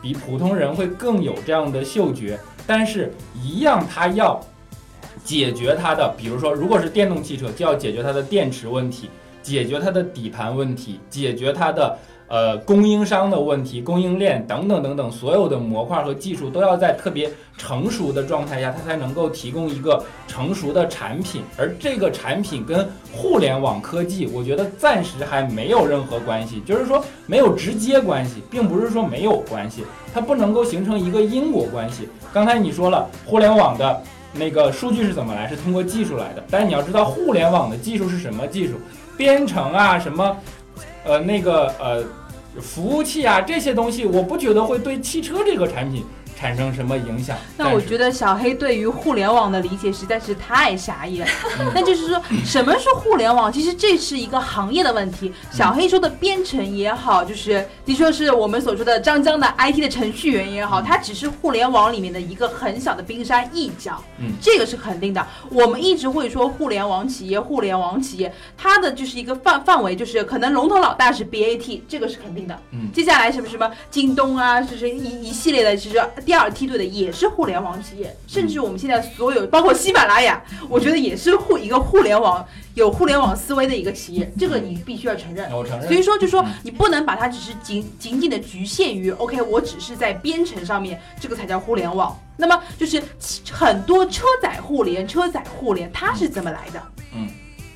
[0.00, 4.40] 比普通人会更有这样的嗅觉，但是一样，他要
[5.28, 9.10] 解决它的，比如说，如果是电动汽车，就要解决它的电池问题，
[9.42, 21.42] 解决它的底盘问题，解决它的呃供应商的问题、供应链等等等等，所有的模块和技术都要在特别成熟的状态下，它才能够提供一个成熟的产品。
[21.58, 32.08] 而这个产品跟互联网科技，我觉得暂时还没有任何关系，就是说没有直接关系，并不是说没有关系，它不能够形成一个因果关系。
[32.32, 35.48] 刚才你说了，互联网的那个数据是怎么来？
[35.48, 36.44] 是通过技术来的。
[36.50, 38.74] 但是你要知道，互联网的技术是什么技术？
[39.16, 40.36] 编程啊，什么，
[41.04, 42.04] 呃，那个呃，
[42.60, 46.04] 服务器啊，这些东西，我不觉得会对汽车这个产品
[46.38, 47.36] 产生什么影响。
[47.56, 51.26] 那我觉得小黑对于互联网的理解实在是太狭义了。
[51.74, 53.52] 那就是说，什么是互联网？
[53.52, 55.32] 其实这是一个行业的问题。
[55.50, 64.00] 小黑说的编程也好，就是的确是我们所说的张江的 IT 的程序员也好，它只是互联网里面的一个很小的冰山一角。
[64.18, 65.26] 嗯，这个是肯定的。
[65.50, 72.56] 我们一直会说互联网企业，互联网企业，它的就是一个范范围，就是可能龙头老大是 BAT，这个是肯定的。
[72.70, 85.50] 嗯，接下来什么什么京东啊，就是一一系列的，其实第二梯队的也是互联网企业，甚至我们现在所有，包括喜马拉雅，我觉得也是互一个互联网有互联网思维的一个企业，这个你必须要承认。
[85.50, 85.88] 我承认。
[85.88, 92.14] 所以说，就说你不能把它只是仅仅仅的局限于 OK，我只是在编程上面，这个才叫互联网。
[92.36, 93.02] 那么就是
[93.50, 96.82] 很多车载互联，车载互联它是怎么来的？
[97.14, 97.26] 嗯，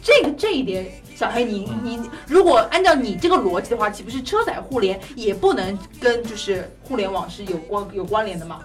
[0.02, 8.60] 这个这一点，小黑你你如果按照你这个逻辑的话，岂不是车载互联也不能跟就是互联网是有关有关联的吗？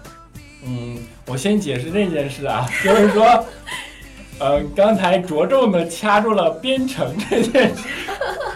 [0.64, 3.46] 嗯，我先解释这件事啊，就是说，
[4.40, 7.84] 呃，刚才着重的掐住了编程这件事。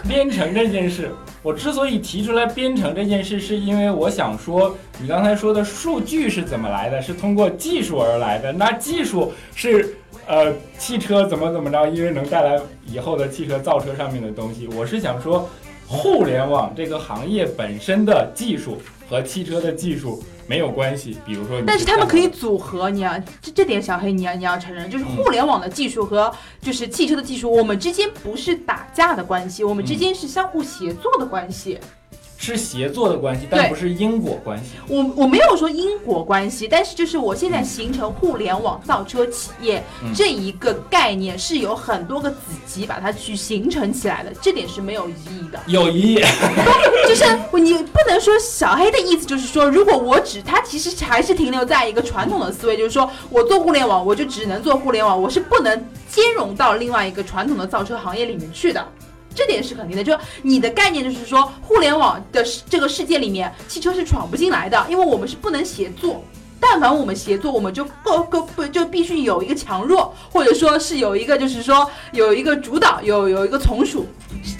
[0.05, 1.09] 编程这件事，
[1.43, 7.01] 我之所以提出来编程这件事，是因为我想说，你刚才说的数据是怎么来的？
[7.01, 8.53] 是通过技术而来的。
[8.53, 14.67] 那技术是，呃，汽车怎么怎么着，因为能带来以后的汽车造车上面的东西。
[14.67, 15.49] 我是想说，
[15.85, 18.77] 互联网这个行业本身的技术
[19.09, 20.23] 和汽车的技术。
[20.47, 22.89] 没有关系，比如说，但是他们可以组合。
[22.89, 31.79] 你要这这点，小黑你要你要承认，就是互联网的技术和就是汽车的技术，我们之间不是打架的关系，我们之间是相互协作的关系。
[32.43, 34.71] 是协作的关系，但不是因果关系。
[34.87, 45.59] 我我没有说因果关系，但是就是我现在形成互联网造车企业这一个概念，是有很多个子集把它去形成起来的，这点是没有疑义的。
[45.67, 46.21] 有疑义，
[47.07, 55.75] 就是你不能说小黑的意思就是说，如果我只他其实还是停留在一个传统的思维，就是说我做互联网，我就只能做互联网，我是不能
[56.09, 58.85] 兼容到另外一个传统的造车行业里面去的。
[59.35, 66.23] 这点是肯定的，就你的概念就是说，互联网的这个世界里面，汽车是闯不进来的，因为我们是不能协作。
[66.65, 74.05] 但凡我们协作，我们就不不不就必须有一个强弱，或者说是有一个就是说有一个主导，有有一个从属。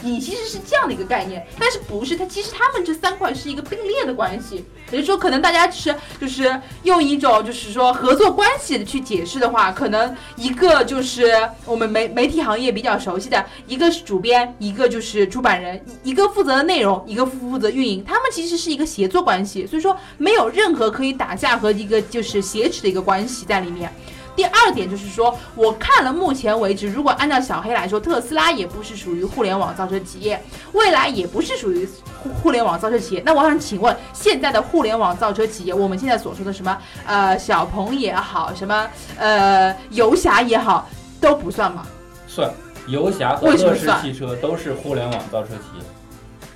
[0.01, 2.17] 你其实是这样的一个概念，但是不是？
[2.17, 4.65] 它其实他们这三块是一个并列的关系。
[4.93, 11.31] 也就说，可能大家是就是用一种就是说合作关系的去解释的话，可能一个就是
[11.65, 19.65] 我们媒媒体行业比较熟悉的一个是主编，一个就是出版人，一个负责的内容，一个负负责运营，他们其实是一个协作关系。
[19.65, 23.91] 所以说，没有任何可以打架和一个就是挟持的一个关系在里面。
[24.35, 31.87] 第二点就是说，我看了目前为止，如果按照小黑来说，特斯拉也不是属于互联网造车企业，未来也不是属于
[32.21, 33.21] 互互联网造车企业。
[33.23, 38.87] 那我想请问，现在的互联网造车企业，我们现在所说的什么呃小鹏也好，什么
[39.19, 40.89] 呃游侠也好，
[41.21, 41.85] 都不算吗？
[42.27, 42.51] 算，
[42.87, 45.83] 游侠和乐视汽车都是互联网造车企业。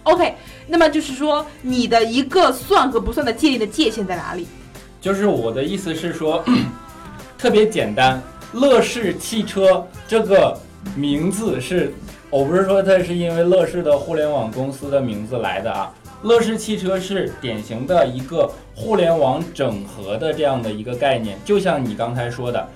[0.02, 0.36] OK，
[0.66, 4.48] 那么就是说，你的一个算和不算的界定的界限在哪里？
[5.00, 6.44] 就是我的意思是说。
[7.38, 8.19] 特别简单，
[8.54, 10.58] 乐视汽车这个
[10.95, 11.93] 名字是，
[12.32, 15.93] 我不是说它是因为乐视的互联网公司的名字来的啊。
[16.23, 22.67] 乐视汽车是典型的一个互联网整合的这样的一个概念，就像你刚才说的，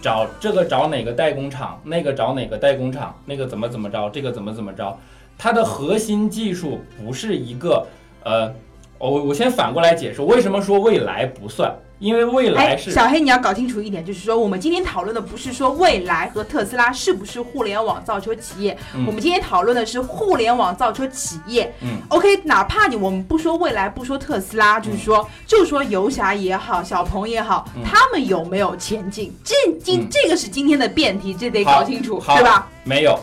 [0.00, 4.98] 找这个找哪个代工厂，那个找哪个代工厂，那个怎么怎么着，这个怎么怎么着，
[5.36, 7.86] 它的核心技术不是一个
[8.24, 8.50] 呃
[8.96, 11.70] 我我先反过来解释，为什么说未来不算？
[11.98, 21.72] 因为未来哎，是小黑，你要搞清楚一点，就是说我们今天讨论的不是说未来和特斯拉是不是互联网造车企业，嗯我们今天讨论的是互联网造车企业。
[21.80, 29.34] 嗯 OK，哪怕你我们不说未来，不说特斯拉，就是说，就说游侠也好，小鹏也好，嗯他们有没有前景？
[29.42, 32.68] 这今、嗯这个是今天的辩题，这得搞清楚，好对吧？
[32.84, 33.18] 没有，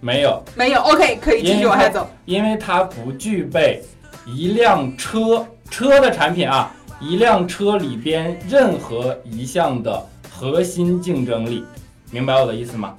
[0.00, 2.08] 没有，没有，OK，可以继续往下走。
[2.26, 3.82] 因为它不具备
[4.26, 6.70] 一辆车车的产品啊，
[7.06, 11.62] 一辆车里边任何一项的核心竞争力，
[12.10, 12.94] 明白我的意思吗？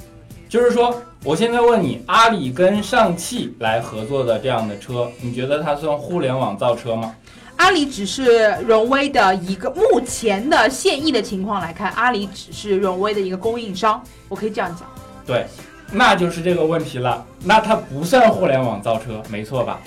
[0.48, 7.15] 就是说，我现在问你，阿里跟上汽来合作的这样的车，你觉得它算互联网造车吗？
[7.58, 14.88] 阿里只是荣威的一个目前的现役的情况来看，阿里只是荣威的一个供应商，我可以这样讲。
[15.26, 15.48] 对，
[15.91, 17.26] 那就是这个问题了。
[17.44, 19.82] 那它不算互联网造车，没错吧？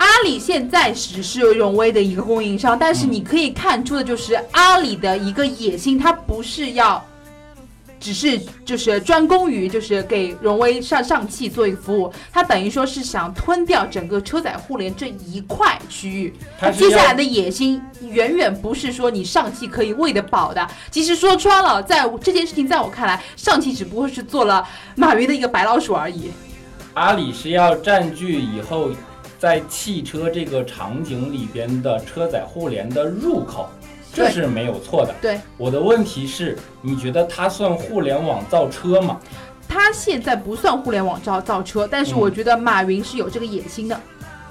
[0.00, 7.04] 阿里现在只是荣威的一个供应商，但是嗯你可以看出的就是阿里的一个野心，它不是要，
[8.00, 16.34] 只是就是专攻于就是给荣威上上汽做一个服务，它等于说是想吞掉整个车载互联这一块区域。
[16.58, 20.66] 它接下来的野心远远不是说你上汽可以喂得饱的。
[20.90, 26.30] 其实说穿了，在这件事情在我看来，上汽只不过是做了马云的一个白老鼠而已。
[26.94, 28.90] 阿里是要占据以后
[29.40, 33.66] 在汽车这个场景里边的车载互联的入口，
[34.12, 35.14] 这是没有错的。
[35.22, 39.18] 对，我的问题是，你觉得它算互联网造车吗？
[39.66, 43.98] 它现在不算互联网造造车，但是嗯我觉得马云是有这个野心的。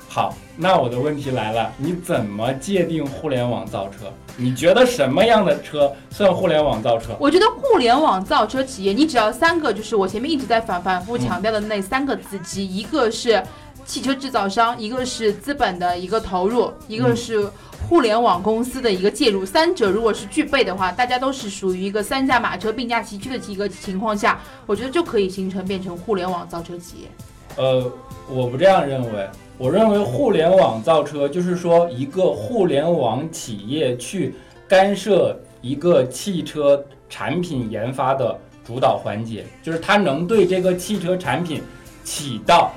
[0.07, 4.11] 好，那我的问题来了，你怎么界定互联网造车？
[4.37, 7.15] 你觉得什么样的车算互联网造车？
[7.19, 13.43] 我觉得互联网造车企业，你只要三个，就是我前面一直在反反复强调的那三个字基，一个是
[13.85, 17.49] 汽车制造商，一个是资本的一个投入，一个是
[17.87, 19.45] 互联网公司的一个介入。
[19.45, 27.07] 三者如果是具备的话，大家都是属于一个三驾马车并驾齐驱的一个情况下，我觉得就可以形成变成互联网造车企业。
[27.55, 27.91] 呃，
[28.29, 29.27] 我不这样认为。
[29.57, 34.33] 我认为互联网造车就是说，一个互联网企业去
[34.69, 41.61] 干涉一个汽车产品研发的主导环节，就是它能对这个汽车产品
[42.05, 42.71] 起到，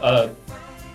[0.00, 0.28] 呃，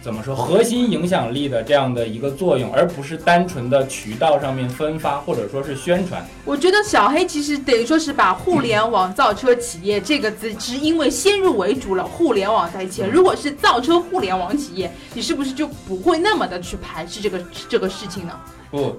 [0.03, 6.21] 怎么说核心影响力的这样的一个作用，而不是单纯的渠道上面分发或者说是宣传。
[6.43, 13.09] 我觉得小黑其实等于说是把互联网造车企业这个字，只因为先入为主了，互联网在前。
[13.09, 17.39] 如果是造车互联网企业，你是不是就不会那么的去排斥这个
[17.69, 18.33] 这个事情呢？
[18.69, 18.93] 不，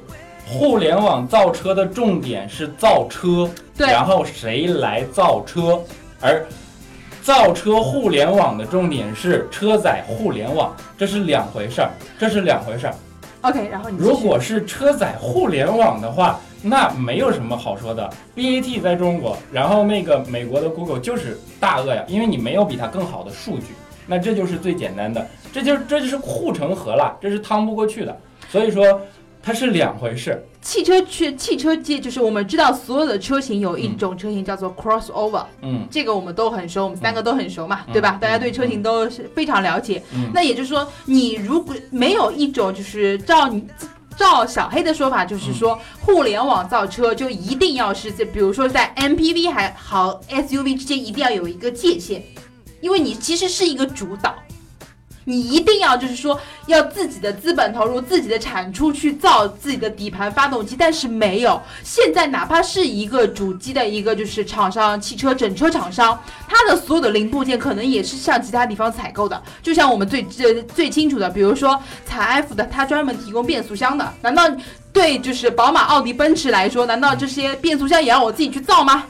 [0.47, 5.79] 互联网造车的重点是造车，对然后谁来造车，
[6.19, 6.47] 而
[7.25, 12.95] 造车互联网的重点是车载互联网，这是两回事儿，这是两回事儿。
[13.41, 18.11] OK，然后你如果是车载互联网的话，那没有什么好说的。
[18.37, 23.69] BAT 在中国，然后那个美国的 Google 就是大鳄呀，因为你没有比它更好的数据，
[24.07, 28.15] 那这就是最简单的，这就这就是护城河了，这是趟不过去的。
[28.51, 29.01] 所以说，
[29.45, 30.43] 它是两回事。
[30.63, 38.17] 汽车去汽车界，就是我们知道所有的车型有一种车型叫做 crossover，、嗯这个我们都很熟，我们三个都很熟嘛，嗯对吧？
[38.17, 40.03] 嗯大家对车型都是非常了解。
[40.15, 43.63] 嗯那也就是说，你如果没有一种就是照你。
[44.17, 52.23] 照小黑的说法，就是说，互联网造车就一定要是在，比如说在 MPV 还好 SUV 之间一定要有一个界限，
[52.81, 54.33] 因为你其实是一个主导，
[55.25, 61.61] 你一定要就是说要自己的资本投入、自己的产出去造自己的底盘发动机，但是没有。
[61.83, 69.43] 现在哪怕是一个主机的一个就是厂商、汽车整车厂商，它的所有的零部件可能也是向其他地方采购的。
[69.63, 74.43] 就像我们最最最清楚的，比如说采埃孚的，它专门提供变速箱的，难道
[74.93, 79.05] 对就是宝马、奥迪、奔驰来说，难道这些变速箱也要我自己去造吗？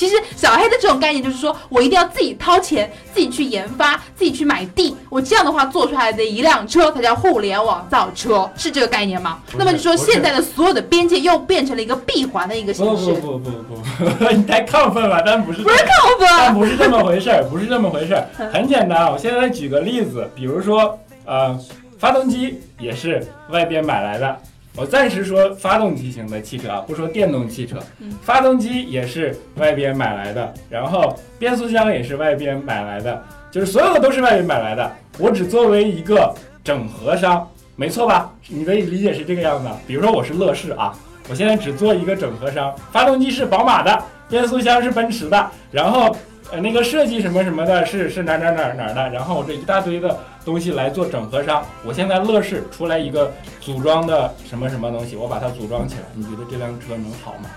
[0.00, 9.40] 其实小黑的这种概念就是说，我一定要自己掏钱，自己去研发，自己去买地，我这样的话做出来的一辆车才叫互联网造车，是这个概念吗？
[9.58, 16.60] 那么就说现在的所有的边界又变成了一个闭环的一个形式，不不不不不不，你太亢奋了，但不是不是亢奋但不？
[16.60, 19.10] 不是这么回事儿，不是这么回事儿，很简单啊。
[19.10, 21.54] 我现在举个例子，比如说，呃，
[21.98, 24.34] 发动机也是外边买来的。
[24.76, 28.16] 我暂时说发动机型的汽车啊，不说电动汽车嗯。
[28.22, 34.90] 发动机也是外边买来的，然后变速箱也是外边买来的，就是所有的都是外边买来的。
[35.18, 37.46] 我只作为一个整合商，
[37.76, 38.32] 没错吧？
[38.48, 39.68] 你的理解是这个样子。
[39.86, 40.94] 比如说我是乐视啊，
[41.28, 46.16] 我现在只做一个整合商，发动机是宝马的，变速箱是奔驰的，然后
[46.52, 51.64] 呃那个设计什么什么的是是哪哪哪哪儿的，然后我这一大堆的东西来做整合商。
[51.84, 57.50] 我现在乐视出来一个组装的什么什么东西，我把它组装起来，你觉得这辆车能好吗？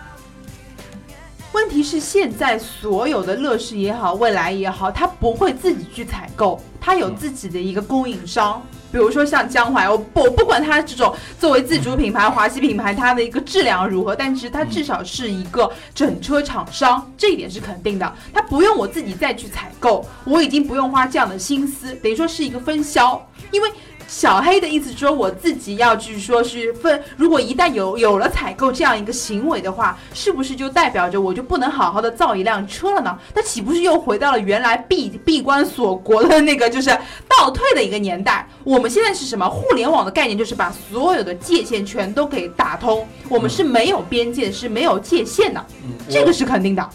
[1.53, 8.61] 问题是现在所有的乐视也好，未来也好，它不会自己去采购，它有自己的一个供应商。
[8.93, 18.13] 比如说像江淮，我不我不管它这种作为自主品牌、华西品牌，它的一个质量如何，但是它至少是一个整车厂商，这一点是肯定的。
[18.31, 23.67] 它不用我自己再去采购，我已经不用花这样的心思，等于说是一个分销，因为。
[24.07, 33.17] 小黑的意思说，我自己要去说是分，如果一旦有有了采购这样一个行为的话，是不是就代表着我就不能好好的造一辆车了呢？
[33.33, 36.89] 那岂不是又回到了原来闭闭关锁国的那个就是
[37.27, 38.47] 倒退的一个年代？
[38.63, 39.49] 我们现在是什么？
[39.49, 45.65] 互联网的概念就是把所有的界限全都给打通，我们是没有边界，是没有界限的，
[46.09, 46.89] 这个是肯定的。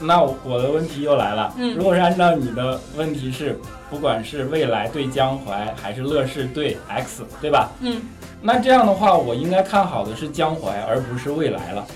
[0.00, 3.58] 那我的问题又来了，如果是按照你的问题是。
[3.90, 7.70] 不管是未来对江淮，还是乐视对 X，对吧？
[7.80, 8.02] 嗯，
[8.42, 11.86] 那这样的话，我应该看好的是江淮，而不是未来了。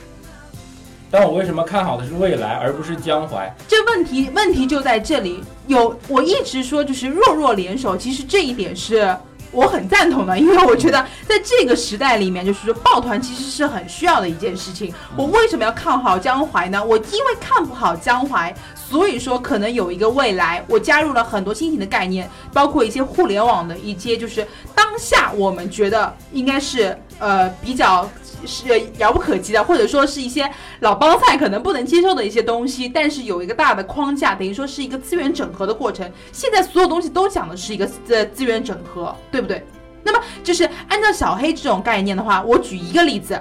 [1.11, 3.55] 但我为什么看好的是未来，而不是江淮？
[3.68, 5.44] 这问题问题就在这里。
[5.66, 9.14] 有我一直说，就是弱弱联手，其实这一点是。
[9.53, 14.92] 我很赞同的，因为我觉得在这个时代里面，就是说抱团其实是很需要的一件事情。
[15.16, 16.82] 我为什么要看好江淮呢？
[16.84, 28.09] 我因为看不好江淮，所以说可能有一个未来，我加入了很多新型的概念，包括一些互联网的一些，就是当下我们觉得应该是呃比较。
[28.47, 28.64] 是
[28.99, 36.11] 遥不可及的，或者说是一些老帮菜可能不能接受的一些东西，但是有一个大的框架，等于说是一个资源整合的过程。
[36.32, 39.64] 现在所有东西都讲的是一个呃资源整合，对不对？
[40.05, 43.40] 那么就是按照小黑这种概念的话，我举一个例子，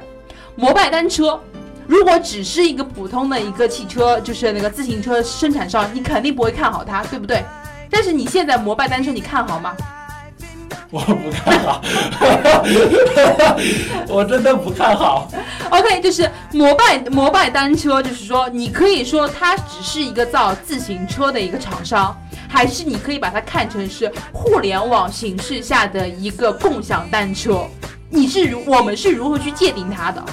[0.55, 1.41] 摩拜单车，
[1.87, 7.43] 如果只是一个普通的一个汽车，就是那个自行车生产商，你肯定不会看好它，对不对？
[7.89, 9.75] 但是你现在摩拜单车，你看好吗？
[10.91, 11.81] 我不看好，
[14.09, 15.27] 我真的不看好。
[15.69, 22.15] OK，就是摩拜摩拜单车，就是说你可以说它只是一个造自行车的一个厂商，
[22.49, 27.65] 还是你可以把它看成是互联网形式下的一个共享单车？
[28.09, 30.23] 你是如我们是如何去界定它的？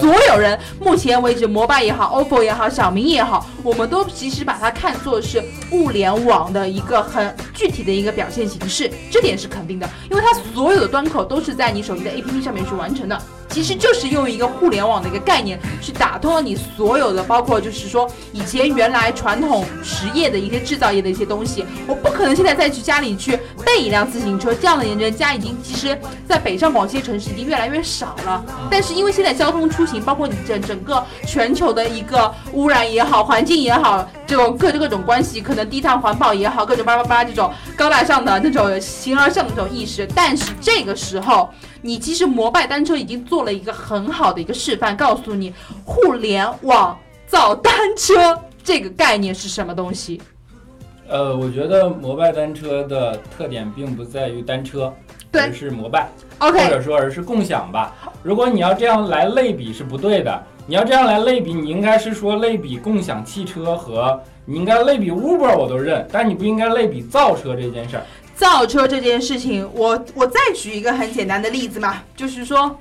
[0.00, 13.20] 所有人目前为止，摩拜也好，OPPO 也好，小明也好，我们都其实把它看作是物联网的一个很具体的一个表现形式，这点是肯定的，因为它所有的端口都是在你手机的 APP 上面去完成的。
[13.56, 23.34] 其实就是用一个互联网的一个概念去打通了你所有的，包括就是说以前原来传统实业的一些制造业的一些东西，我不可能现在再去家里去
[23.64, 25.98] 备一辆自行车，这样的人家已经其实，
[26.28, 28.44] 在北上广这些城市已经越来越少了。
[28.70, 41.48] 但是因为现在交通出行，包括你整整个全球的一个污染也好，环境也好，这种各各种关系，可能低碳环保也好，各种巴拉巴拉这种高大上的那种形而上的这种意识，但是这个时候。
[41.82, 45.54] 你其实摩拜单车已经做了一个很好的一个示范，告诉你
[45.84, 46.98] 互联网
[47.28, 50.20] 造单车这个概念是什么东西。
[51.06, 54.92] 呃，我觉得摩拜单车的特点并不在于单车，
[55.32, 56.08] 而是摩拜
[56.40, 57.94] 或者说而是共享吧。
[58.24, 68.02] 如果你要这样来类比是不对的，你要这样来类比，你应该是说类比共享汽车和你应该类比 Uber 我都认，但你不应该类比造车这件事儿。
[68.34, 72.78] 造车这件事情，我我再举一个很简单的例子嘛，就是说，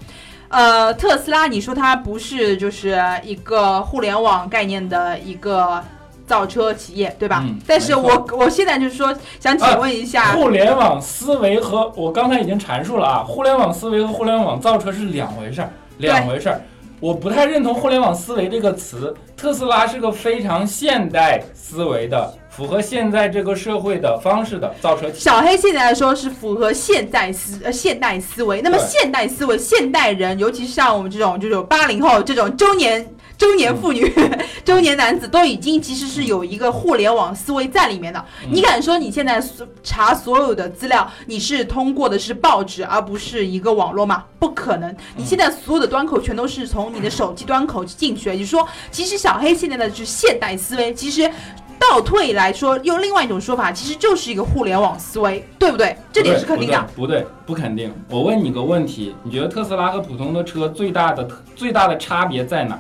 [0.49, 5.81] 呃，特斯拉，你说它不是就是一个互联网概念的一个
[6.25, 7.43] 造车企业，对吧？
[7.47, 7.59] 嗯。
[7.67, 15.69] 但是我我现在就是说，想请问一下，互联网思维和我刚才已经阐述了啊，互联网思维和互联网造车是两回事儿，
[15.99, 16.59] 两回事儿。
[17.00, 19.14] 我不太认同“互联网思维”这个词。
[19.36, 22.34] 特斯拉是个非常现代思维的。
[22.50, 28.62] 符合现在这个社会的方式的造车，小黑现在来说是符合现代思呃现代思维。
[28.62, 33.06] 那么现代思维，现代人，尤其是像我们这种就是八零后这种中年
[33.38, 34.11] 中年妇女、
[34.63, 38.23] 中年男子，都已经其实是有一个互联网思维在里面的。
[38.49, 39.43] 你敢说你现在
[39.83, 44.23] 查所有的资料，你是通过的是报纸而不是一个网络吗？
[44.39, 44.95] 不可能。
[45.15, 48.29] 你现在所有的端口全都是从你的手机端口进去。
[48.29, 51.29] 也就是说，其实小黑现在的是现代思维，其实。
[51.77, 55.95] 倒退来说，用另外一种说法，其实就是一个互联网思维，对不对？
[56.11, 56.89] 这点是肯定的。
[56.95, 57.93] 不对，不肯定。
[58.09, 62.79] 我问你个问题，你觉得特斯拉和普通的车最大的最大的差别在哪？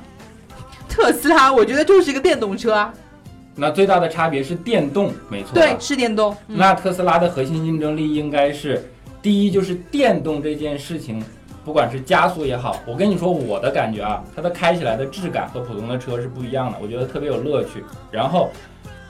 [0.95, 2.93] 特斯拉，我觉得就是一个电动车啊。
[3.53, 5.53] 那最大的差别是电动，没错。
[5.53, 6.33] 对，是电动。
[6.47, 8.81] 那特斯拉的核心竞争力应该是，
[9.21, 11.21] 第一就是电动这件事情，
[11.65, 17.83] 不管是加速也好，我跟你说我的感觉啊，它的开起来的质感和普通的车是不一样的，我觉得特别有乐趣。
[18.09, 18.49] 然后。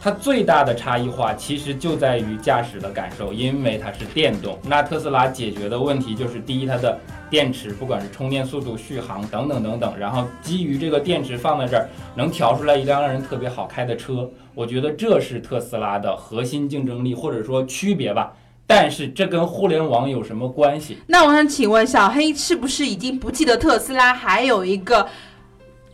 [0.06, 4.56] 它最大的差异化其实就在于驾驶的感受，因为它是电动。
[4.62, 6.96] 那特斯拉解决的问题就是，第一，它的
[7.28, 14.30] 电池不管是充电速度、续航等等等等，然后基于这个电池放在这儿，能调出来一辆让人特别好开的车。
[14.54, 18.32] 我觉得这是特斯拉的核心竞争力或者说区别吧。
[18.68, 21.00] 但是这跟互联网有什么关系？
[21.08, 25.08] 那我想请问小黑，是不是已经不记得特斯拉还有一个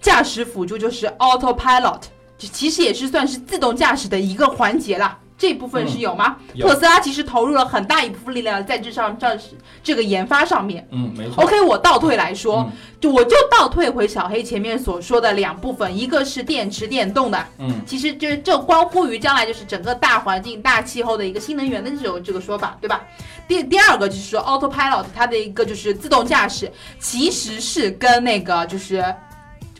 [0.02, 2.02] 驾驶辅助，就是 Autopilot？
[2.48, 6.38] 其实也是算是自动驾驶的一个环节了，这部分是有吗？
[6.54, 9.38] 有特斯拉其实投入了很大一部分力量在这上这
[9.84, 10.88] 这个研发上面。
[10.92, 11.44] 嗯，没错。
[11.44, 23.02] OK，我倒退来说，嗯就我就倒退回小黑前面所说的两部分，一个是电池电动的，嗯其实就是这关乎于将来就是整个大环境、大气候的一个新能源的这种这个说法，对吧？
[23.48, 29.04] 第第二个就是说 autopilot 它的一个就是自动驾驶，其实是跟那个就是。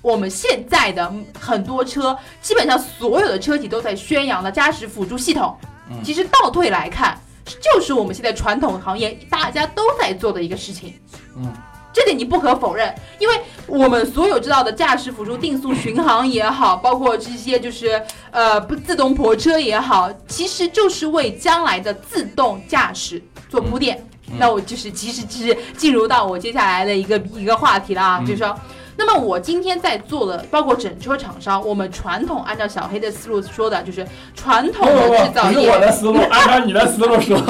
[0.02, 5.56] 我们现在的很多车，基本上所有的车企都在宣扬的驾驶辅助系统，
[5.90, 10.96] 嗯其实倒退来看，就是我们现在传统行业大家都在做的一个事情。
[11.38, 11.54] 嗯，
[11.94, 23.98] 这点你不可否认，因为我们所有知道的驾驶辅助定速巡航也好，包括这些就是呃不自动泊车也好，其实就是为将来的自动驾驶做铺垫。
[23.98, 28.58] 嗯那我就是其实就是进入到我接下来的一个一个话题了啊，嗯就是说。
[28.98, 37.42] 那么我今天在做的，包括整车厂商，我们传统按照小黑的思路说的，就是传统的制造不是我，的思路，按照你的思路说。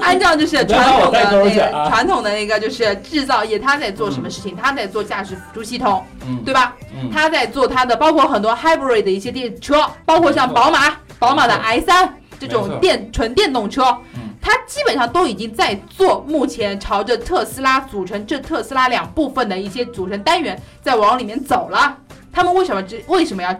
[0.00, 4.56] 按照就是传统的那个传统的那个就是制造业，他在做什么事情？
[4.56, 6.74] 他在做驾驶辅助系统，嗯，对吧？
[6.94, 13.84] 嗯，他在做他的，包括很多 hybrid 的一些电车，包括像宝马、宝马的 i 三这种电纯电动车。
[14.14, 21.98] 嗯，它基本上都已经在做，目前朝着特斯拉组成这特斯拉两部分的一些组成单元在往里面走了。
[22.32, 23.52] 他们为什么这为什么要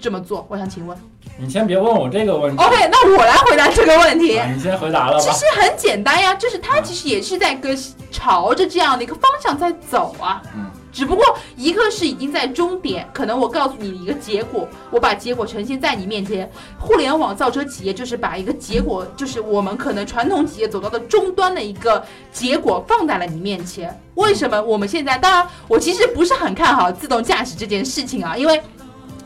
[0.00, 0.44] 这么做？
[0.50, 0.98] 我想请问。
[1.38, 2.60] 你先别问我这个问题。
[2.60, 4.36] OK，那我来回答这个问题。
[4.36, 5.20] 啊你先回答了吧。
[5.20, 7.78] 其实很简单呀，就是它其实也是在跟
[8.10, 10.42] 朝着这样的一个方向在走啊。
[10.56, 10.68] 嗯。
[10.96, 11.22] 只不过
[11.56, 16.50] 一个是已经在终点，可能我告诉你一个结果，我把结果呈现在你面前。
[16.80, 23.94] 互联网造车企业就是把一个结果，就是我们可能传统企业走到的终端的一个结果放在了你面前。
[24.14, 25.18] 为什么我们现在？
[25.18, 28.58] 当然，我其实不是很看好自动驾驶这件事情啊，因为。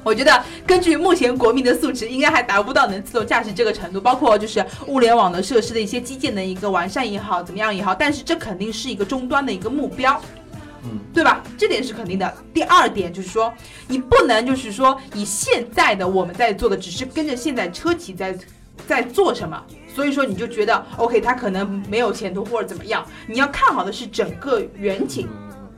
[0.02, 10.18] 我觉得根据目前国民的素质，应该还达不到能自动驾驶这个程度，包括就是物联网的设施的一些基建的一个完善也好，怎么样也好，但是这肯定是一个终端的一个目标。
[10.84, 11.42] 嗯，对吧？
[11.58, 12.34] 这点是肯定的。
[12.54, 13.52] 第二点就是说，
[13.88, 18.36] 你不能就是说以现在的我们在做的，只是跟着现在车企在
[18.86, 19.62] 在做什么，
[19.94, 23.04] 所以说你就觉得 OK，它可能没有前途或者怎么样。
[23.26, 25.28] 你要看好的是整个远景。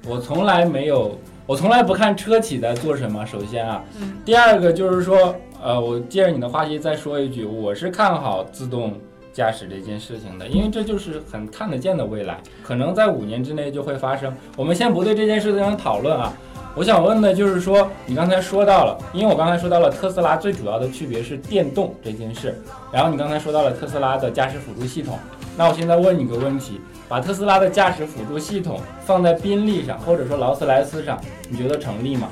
[0.06, 3.24] 我从来没有，我从来不看车企在做什么。
[3.26, 9.00] 首先啊，嗯第二个就是说，呃，我借着你的话题再说一句，我是看好自动
[9.32, 14.34] 驾驶这件事情的，因为这就是很看得见的未来，可能在五年之内就会发生。
[14.56, 16.32] 我们先不对这件事情讨论啊。
[16.74, 22.58] 我想问的就是说，你刚才说到了，因为我刚才说到了特斯拉最主要的区别是电动这件事，
[22.90, 25.18] 然后你刚才说到了特斯拉的驾驶辅助系统，
[25.54, 26.80] 那我现在问你个问题，
[27.10, 31.20] 把特斯拉的驾驶辅助系统放在宾利上，或者说劳斯莱斯上，
[31.50, 32.28] 你觉得成立吗？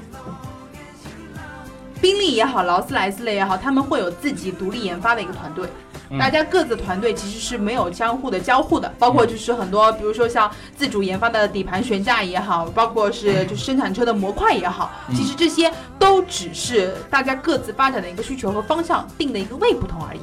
[2.00, 5.68] 宾利也好，劳斯莱斯类也好，他们会有自己独立研发的一个团队。
[6.10, 20.20] 嗯大家各自团队其实是没有相互的交互的，包括就是很多，比如说像自主研发的底盘悬架也好，包括是就是生产车的模块也好，嗯其实这些都只是大家各自发展的一个需求和方向定的一个位不同而已。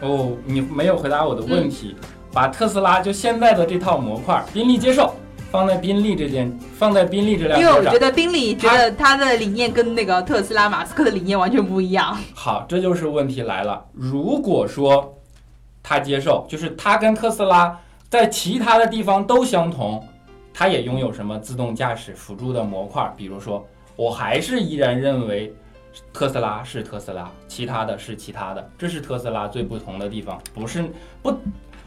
[0.00, 1.96] 哦，你没有回答我的问题。
[2.02, 5.14] 嗯把特斯拉就现在的这套模块，宾利接受，
[5.50, 7.98] 放在宾利这件，放在宾利这辆车上因为我觉。
[7.98, 12.16] 得宾利觉得它的理念跟那个特斯拉马斯克的理念完全不一样。
[12.34, 13.84] 好，这就是问题来了。
[13.92, 15.14] 如果说
[15.82, 17.78] 他接受，就是他跟特斯拉
[18.10, 20.04] 在其他的地方都相同，
[20.52, 25.54] 他也拥有什么自动驾驶辅助的模块，比如说，我还是依然认为
[26.12, 30.84] 特斯拉是特斯拉，其他的是其他的，这是特斯拉最不同的地方，不是
[31.22, 31.34] 不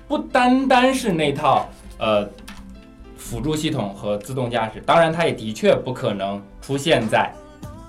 [0.07, 2.27] 不单单是那套呃
[3.19, 7.31] 辅助系统和自动驾驶，当然它也的确不可能出现在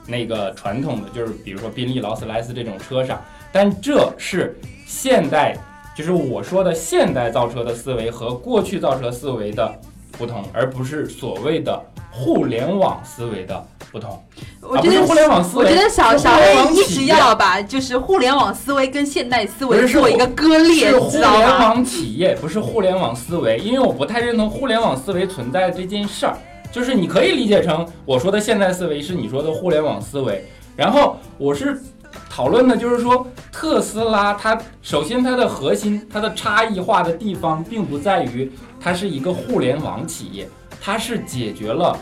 [0.07, 3.23] 那个传统的，就是比如说宾利、劳斯莱斯这种车上，
[3.53, 5.57] 但这是现代，
[5.97, 9.73] 就是我说的现代造车的思维和过去造车思维的
[10.13, 14.11] 不同，而不是所谓的互联网思维的不同。
[14.11, 14.23] 啊，
[14.61, 21.19] 我觉得互联网思维，我觉得小小黑一直要把就是互联网思维跟现代思维做一个割裂，你是互？
[21.19, 26.37] 联网企业，不是互联网思维，因为我不太认同互联网思维存在这件事儿。
[26.73, 30.45] 就是你可以理解成我说的现代思维是你说的互联网思维，
[30.77, 31.81] 然后我是
[32.29, 40.49] 讨论的就是说，特斯拉它首先它的核心它的差异化的地方，并不在于它是一个互联网企业，
[40.81, 41.99] 它是解决了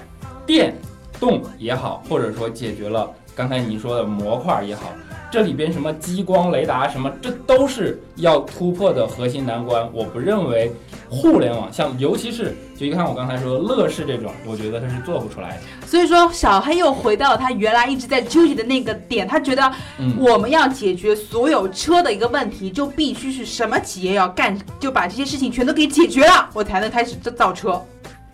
[0.47, 0.75] 电
[1.21, 4.93] 动也好，或者说解决了刚才你说的模块也好，
[5.31, 9.89] 这里边什么激光雷达什么，这都是要突破的核心难关。
[9.93, 10.73] 我不认为
[11.09, 15.87] 互联网像，尤其是就一看我刚才说的乐视这种，我觉得它是做不出来的。
[15.87, 27.81] 所以说，小黑又回到了他原来一直在纠结的那个点，他觉得嗯，我们要解决所有车的一个问题，就必须是什么企业要干，就把这些事情全都给解决了，我才能开始造造车。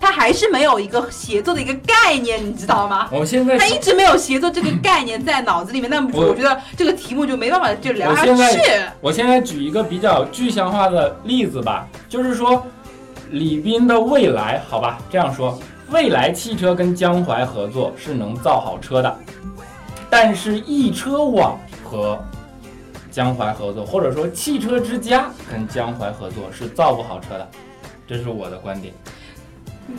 [0.04, 3.08] 他还是没有一个协作的一个概念，你知道吗？
[3.10, 8.60] 我现在他一直没有协作这个概念在脑子里面，那么我我觉得这个题目就没办法就聊下去。
[9.00, 12.66] 我现在举一个比较具象化的例子吧，就是说，
[13.30, 19.18] 李斌的未来，好吧，这样说，未来汽车跟江淮合作是能造好车的，
[20.10, 22.22] 但是易车网和
[23.10, 27.48] 江淮合作，或者说汽车之家跟江淮合作是造不好车的，
[28.06, 28.92] 这是我的观点。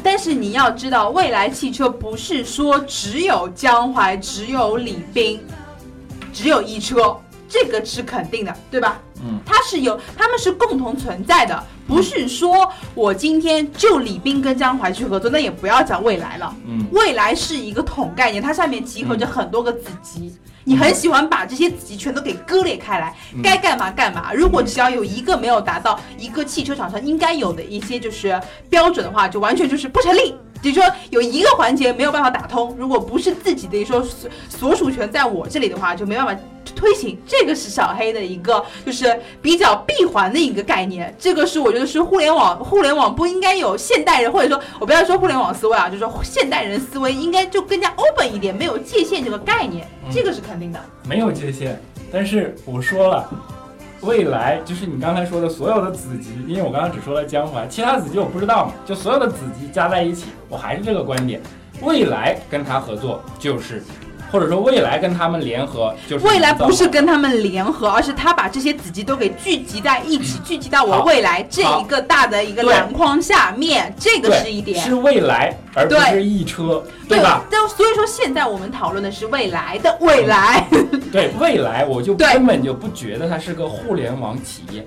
[0.03, 5.39] 但是你要知道，未来汽车不是说只有江淮，只有李斌，
[6.33, 7.15] 只有一车，
[7.47, 9.01] 这个是肯定的，对吧？
[9.26, 16.55] 嗯，它是有，他们是共同存在的，不是说我今天就李斌跟江淮去合作，那也不要讲未来了。
[16.67, 20.36] 嗯，未来是一个统概念，它上面集合着很多个子集。
[20.67, 24.34] 你很喜欢把这些子集全都给割裂开来，嗯该干嘛干嘛。
[24.34, 30.34] 如果只要有一个没有达到一个汽车厂商应该有的一些就是标准的话，就完全就是不成立。
[30.72, 36.36] 就是说有一个环节没有办法打通，如果不是自己的说所所属权在我这里的话，就没办法
[36.76, 37.18] 推行。
[37.28, 41.13] 这个是小黑的一个就是比较闭环的一个概念。
[41.20, 50.80] 这个是我觉得是互联网互联网不应该有现代人或者说我不要说互联网思维啊，就是说现代人思维应该就更加 open 一点，没有界限这个概念，嗯这个是肯定的。
[51.07, 51.80] 没有界限，
[52.11, 53.30] 但是我说了。
[54.05, 61.41] 未来就是你刚才说的所有的子集，因为我刚刚只说了江淮，其他子集我不知道嘛，就所有的子集加在一起，我还是这个观点，
[61.81, 63.83] 未来跟他合作就是，
[64.36, 74.77] 或者说未来跟他们联合就是未来不是跟他们联合，而是他把这些子集都给聚集在一起，聚集到我未来这一个大的一个篮筐下面，这个是一点。
[74.77, 77.45] 是未来，而不是易车，对吧？
[77.49, 80.67] 但所以说现在我们讨论的是未来的未来。
[81.13, 84.86] 对未来，我就根本就不觉得它是个互联网企业。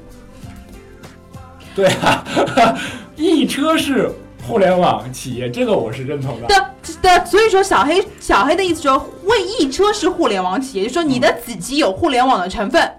[1.74, 2.22] 对啊，
[3.16, 4.10] 易车是
[4.48, 6.46] 互联网企业，这个我是认同的。
[6.48, 6.72] 的
[7.02, 12.90] 的，所以说小黑小黑的意思说，为易车是互联网企业，就说你的子集有互联网的成分。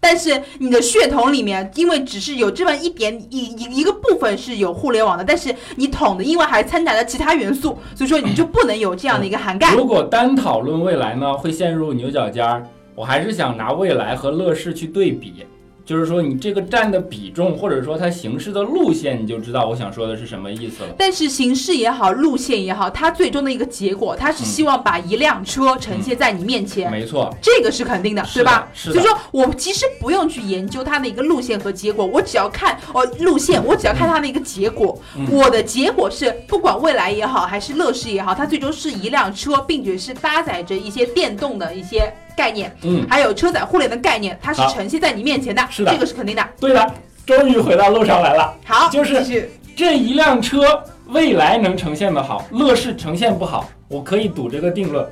[0.00, 9.74] 但是你的血统里面，因为只是有这么一点一一一个部分是有互联网的，但是你统的因为还掺杂了其他元素，所以说你就不能有这样的一个涵盖。
[9.74, 12.66] 如果单讨论未来呢，会陷入牛角尖儿。
[12.94, 15.44] 我还是想拿未来和乐视去对比，
[15.88, 20.90] 就是说你这个占的比重，或者说它行驶的路线，你就知道我想说的是什么意思了。
[20.98, 26.90] 但是形式也好，路线也好，它最终的一个结果，它是希望把一辆车呈现在你面前。
[26.90, 28.68] 没错，这个是肯定的，的对吧？
[28.74, 35.00] 是的所以说我其实不用去研究它的一个路线和结果，我只要看哦路线，我只要看它的一个结果。
[35.16, 46.48] 嗯我的结果是，不管未来也好，还是乐视也好，它最终是一辆车，并且是搭载着一些电动的一些概念，嗯，还有车载互联的概念，它是呈现在你面前的，是的这个是肯定的。
[46.60, 46.94] 对的，
[47.26, 48.54] 终于回到路上来了。
[48.64, 50.62] 好，就是这一辆车
[51.08, 55.04] 未来能呈现的好，乐视呈现不好，我可以赌这个定论。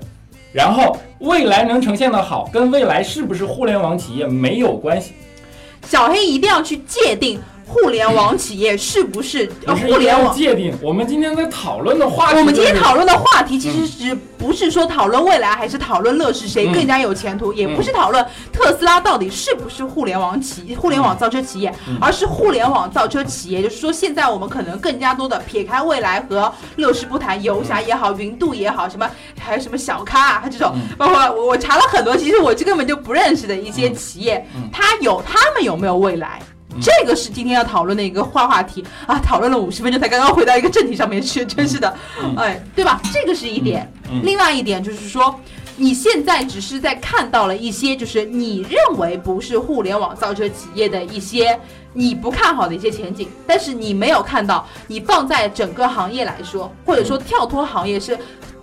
[0.53, 5.12] 然后未来能呈现的好，跟未来是不是互联网企业没有关系，
[5.85, 10.35] 小黑一定要去界定互联网企业是不是互联网。
[10.35, 10.73] 界定。
[10.81, 23.61] 我们今天在讨论的话题、就是，我们今天讨论的话题其实是不是说讨论未来，还是讨论乐视谁更加有前途，也不是讨论特斯拉到底是不是互联网企、互联网造车企业，嗯而是互联网造车企业。
[23.62, 29.11] 就是说，现在我们可能更加多的撇开未来和乐视不谈，游侠也好，云度也好，什么
[29.41, 36.41] 还有什么小咖啊这种，嗯包括我我查了很多，其实我这根本就不认识的一些企业嗯，它有他们有没有未来？
[36.77, 39.18] 嗯这个是今天要讨论的一个话话题啊！
[39.18, 43.01] 讨论了五十分钟，才刚刚回到一个正题上面去，真是的，嗯哎，对吧？
[43.12, 43.91] 这个是一点。
[44.11, 45.35] 嗯另外一点就是说，
[45.77, 51.59] 你现在只是在看到了一些，就是你认为不是互联网造车企业的一些
[51.95, 58.18] 你不看好的一些前景，但是你没有看到，你放在整个行业来说，或者说跳脱行业是。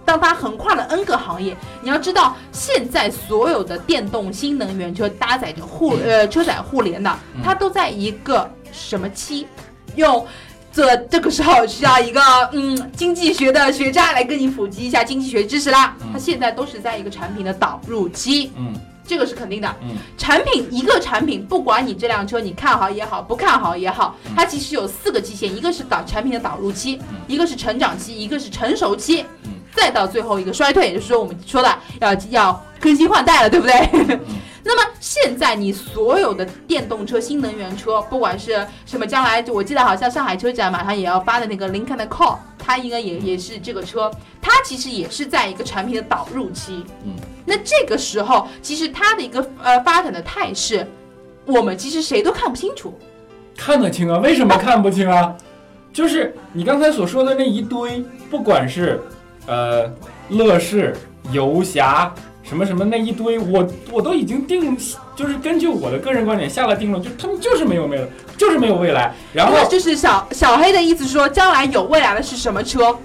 [0.06, 9.47] 当它横跨了 N 个行业，你要知道，现在所有的电动新能源车搭载着互呃车载互联的，它都在一个什么期？
[9.95, 10.26] 用
[10.72, 15.95] 这这个时候需要一个嗯经济学的学渣来跟你普及一下经济学知识啦。
[16.01, 16.10] 嗯。
[16.12, 18.74] 它现在都是在一个产品的导入期，嗯。
[19.06, 19.76] 这个是肯定的。
[19.82, 24.32] 嗯，产品一个产品，不管你这辆车你看好也好，不看好也好，嗯。
[24.34, 29.26] 它其实有四个期限，一个是导产品的导入期嗯，一个是成长期，一个是成熟期。
[29.43, 31.69] 嗯，再到最后一个衰退，也就是说我们说的
[31.99, 34.19] 要要更新换代了，对不对？
[34.65, 44.09] 那么现在你所有的电动车、新能源车，不管是什么，将来我记得好像上海车展马上也要发的那个林肯的 Call，它应该也也是这个车，
[44.41, 46.86] 它其实也是在一个产品的导入期。
[47.03, 47.13] 嗯，
[47.45, 50.88] 那这个时候其实它的一个呃发展的态势，
[51.45, 52.97] 我们其实谁都看不清楚。
[53.57, 54.19] 看得清啊？
[54.19, 55.36] 为什么看不清啊？
[55.91, 58.01] 就是你刚才所说的那一堆，
[58.32, 58.99] 不管是
[59.46, 59.91] 呃
[60.30, 60.96] 乐视、
[61.32, 62.14] 游侠
[62.44, 64.78] 什么什么那一堆，我我都已经定，
[65.16, 69.14] 就是根据我的个人观点下了定论，就他们就是没有未来，就是没有未来。
[69.34, 72.96] 然后就是小小黑的意思说，将来有未来的是什么车？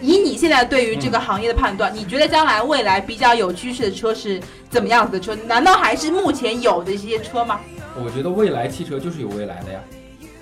[0.00, 5.34] 以你现在对于这个行业的判断，你觉得将来未来比较有趋势的车是怎么样子的车？
[5.46, 7.58] 难道还是目前有的这些车吗？
[8.00, 9.80] 我觉得未来汽车就是有未来的呀。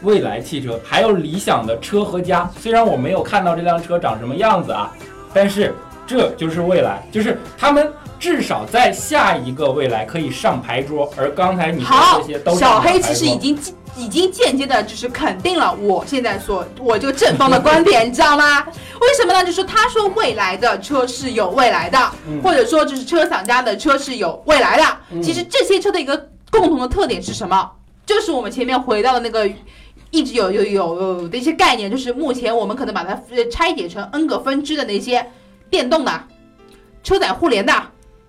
[0.03, 4.93] 未来汽车还有理想的车和家，虽然我没有看到这辆车长什么样子啊，
[5.37, 5.75] 但是
[6.07, 11.13] 这就是未来，就是他们至少在下一个未来可以上牌桌。
[11.15, 13.59] 而刚才你说好这些都，小黑其实已经
[13.99, 18.65] 已经间接的就是肯定了我现在所我这个正方的观点， 你知道吗？
[18.65, 19.45] 为什么呢？
[19.45, 24.85] 就是他说未来的车是有未来的，嗯或者说就是车厂家的车是有未来的。
[25.11, 26.17] 嗯其实这些车的一个
[26.51, 27.71] 共同的特点是什么？
[28.07, 29.47] 就是我们前面回到的那个。
[30.11, 35.27] 一直有有有有的一些概念，就是目前我们可能把它拆解成 N 个分支的那些
[35.69, 36.23] 电动的、
[37.03, 37.73] 车载互联的，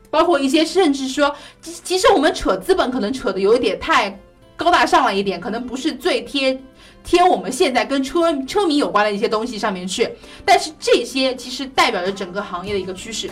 [0.10, 4.20] 包括一些甚至说，其其实我们扯资本可能扯的有一点太
[4.56, 6.60] 高大上了一点，可能不是最贴
[7.04, 10.10] 贴我们现在跟车车迷有关的一些东西上面去，
[10.44, 13.30] 但是这些其实代表着整个行业的一个趋势。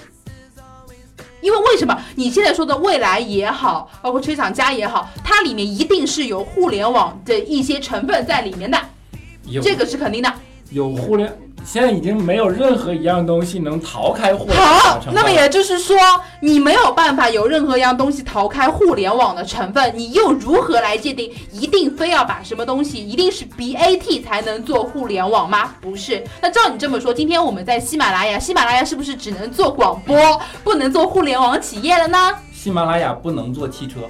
[1.45, 1.95] 因为为什么？
[2.15, 8.79] 你现在说的未来也好，包括吹厂家也好，它里面一定是有互联网的一些成分在里面的，
[9.61, 10.33] 这个是肯定的。
[10.71, 11.31] 有互联，
[11.65, 15.97] 现在已经没有任何一样东西能逃开互联网好那么也就是说，
[16.39, 25.71] 你没有办法有任何一样东西逃开互联网的成分，你又如何来界定一定非要把什么东西一定是 BAT 才能做互联网吗？
[25.81, 26.23] 不是。
[26.39, 32.17] 那照你这么说，今天我们在喜马拉雅，喜马拉雅是不是只能做广播，不能做互联网企业了呢？
[32.53, 34.01] 喜马拉雅不能做汽车。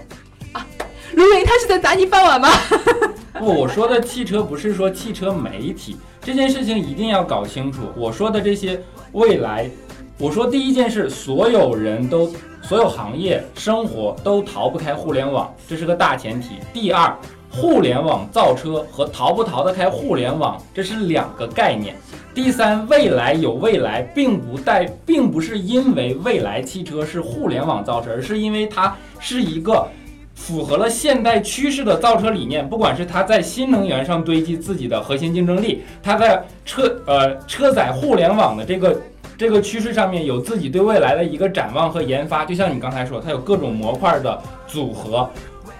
[1.13, 2.49] 卢云他是在砸你饭碗吗？
[3.39, 7.81] 不，我说的汽车不是说汽车媒体这件事情一定要搞清楚。
[7.95, 8.81] 我说的这些
[9.11, 9.69] 未来，
[10.17, 12.31] 我说第一件事，所有人都、
[12.61, 16.55] 所有行业、生活都逃不开互联网，这是个大前提。
[16.73, 17.13] 第二，
[17.49, 21.95] 互联网造车和逃不逃得开互联网，这是两个概念。
[22.33, 29.87] 第三，未来有未来，并不代，并不是因为未来汽车是互联网造车，而是因为它是一个
[30.35, 39.01] 符合了现代趋势的造车理念，不管是它在新能源上堆积自己的核心竞争力，它在车呃车载互联网的这个
[39.37, 42.45] 这个趋势上面有自己对未来的一个展望和研发。
[42.45, 45.27] 就像你刚才说，它有各种模块的组合。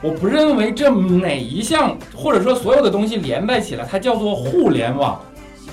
[0.01, 5.19] 我不认为这哪一项或者说所有的东西连在起来，它叫做互联网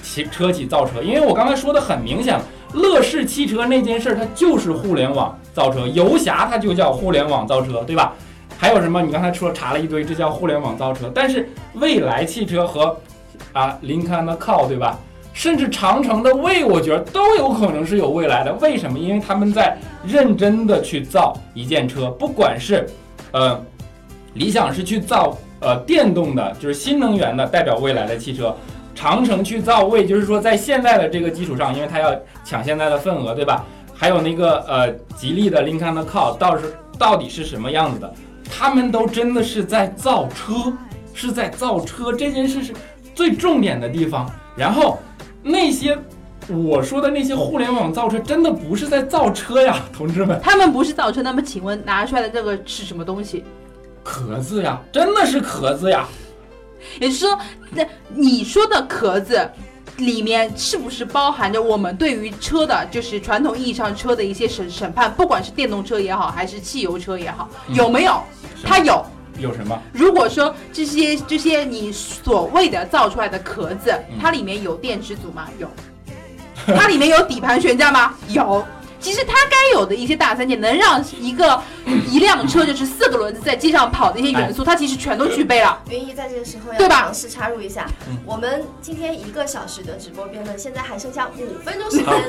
[0.02, 1.02] 汽车企造车。
[1.02, 2.38] 因为我刚才说的很明显，
[2.72, 8.14] 乐视汽车那件事儿它就是互联网造车，游侠它就叫互联网造车，对吧？
[8.62, 9.02] 还有什么？
[9.02, 11.10] 你刚才说查了一堆，这叫互联网造车。
[11.12, 12.96] 但是未来汽车和
[13.52, 14.96] 啊林肯的 Call，对吧？
[15.32, 18.52] 甚至长城的魏，我觉得都有可能是有未来的。
[18.60, 18.96] 为什么？
[18.96, 22.88] 因为他们在认真的去造一件车，不管是
[23.32, 23.60] 呃
[24.34, 28.54] 理想是去造呃电动的，就是新能源的，代表未来的汽车。
[28.94, 33.64] 长城去造魏，就是说在现在的这个基础上，因为它要抢现在的份额，对吧？
[33.92, 38.14] 还有那个呃吉利的林肯的 Call，到是到底是什么样子的？
[38.54, 40.72] 他们都真的是在造车，
[41.14, 42.74] 是在造车这件事是
[43.14, 44.30] 最重点的地方。
[44.54, 44.98] 然后
[45.42, 45.98] 那些
[46.48, 53.42] 我说的那些互联网造车，真的不是在造车呀， 同志们，他们不是造车，那么请问拿出来的这个是什么东西？
[54.04, 56.06] 壳子呀，真的是壳子呀。
[57.00, 57.38] 也就是说，
[57.70, 59.50] 那你说的壳子
[59.98, 68.22] 里面是不是包含着我们对于车的，就是传统意义上车的一些审审判，不管是电动车也好，还是汽油车也好，嗯有没有？
[68.64, 69.04] 它有。
[69.38, 69.78] 有什么？
[69.92, 75.48] 如果说这些这些你所谓的造出来的壳子，嗯它里面有电池组吗？
[75.58, 75.68] 有。
[76.66, 78.14] 它里面有底盘悬架吗？
[78.28, 78.64] 有。
[79.02, 81.60] 其实它该有的一些大三件，能让一个
[82.08, 85.78] 一辆车就是四个轮子在街上跑的一些元素，它其实全都具备了。
[85.90, 92.12] 云姨在这个时候要尝试插入一下嗯，我们今天一个小时的直播辩论，现在还剩下五分钟时间好。
[92.12, 92.22] 正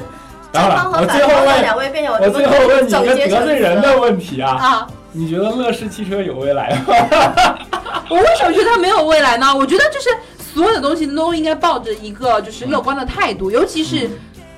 [0.52, 6.84] 当然方和我反方的最后问两位辩友，我最后问你一总个得罪人的问题啊，啊，你觉得乐视汽车有未来吗？
[8.10, 9.56] 我为什么觉得它没有未来呢？
[9.56, 10.10] 我觉得就是
[10.54, 14.08] 所有的东西都应该抱着一个就是乐观的态度，尤其是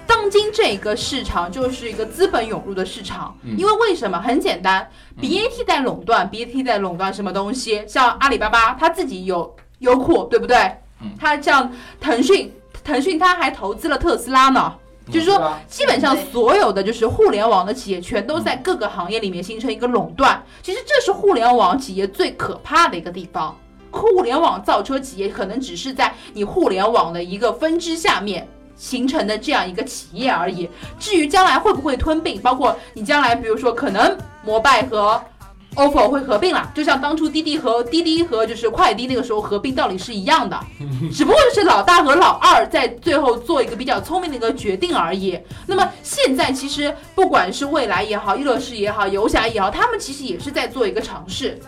[0.08, 3.38] 当今这个市场就是一个资本涌入的市场。
[3.44, 4.20] 嗯因为为什么？
[4.20, 4.90] 很简单
[5.22, 7.84] ，BAT 在垄断，BAT 在垄断什么东西？
[7.88, 10.58] 像阿里巴巴，它自己有优酷，对不对
[11.02, 11.12] 嗯？
[11.20, 12.52] 它像腾讯，
[12.84, 14.74] 腾讯它还投资了特斯拉呢。
[15.12, 20.44] 就是说基本上所有的就是互联网的企业，全都在各个行业里面形成一个垄断。
[20.64, 23.56] 其实这是互联网企业最可怕的一个地方。
[23.92, 30.70] 互联网造车企业可能只是在你互联网的一个分支下面形成的这样一个企业而已。
[31.00, 35.22] 至于将来会不会吞并，包括你将来比如说可能摩拜和
[35.76, 40.58] OPPO 会合并了，就像当初滴滴和滴滴和就是快滴那个时候合并道理是一样的，
[41.12, 45.38] 只不过就是老大和老二在最后做一个比较聪明的一个决定而已。
[45.68, 51.60] 那么现在其实不管是蔚来也好，乐视也好，游侠也好，他们其实也是在做一个尝试。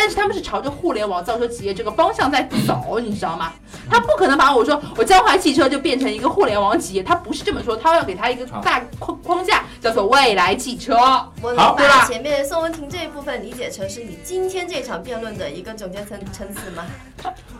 [0.00, 3.52] 但是他们是朝着互联网造车企业这个方向在走，你知道吗？
[3.90, 10.94] 他不可能把我说我江淮汽车就变成一个互联网企业，他不是这么说，他要给他一个大框框架，叫做未来汽车。
[11.42, 16.86] 我能好把前面宋文婷这一部分理解成是你今天这场辩论的一个总结层层次吗？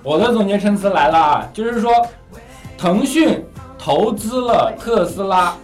[0.05, 1.91] 我的总结陈词来了啊，就是说，
[2.79, 3.45] 腾讯
[3.77, 5.57] 投资了特斯拉，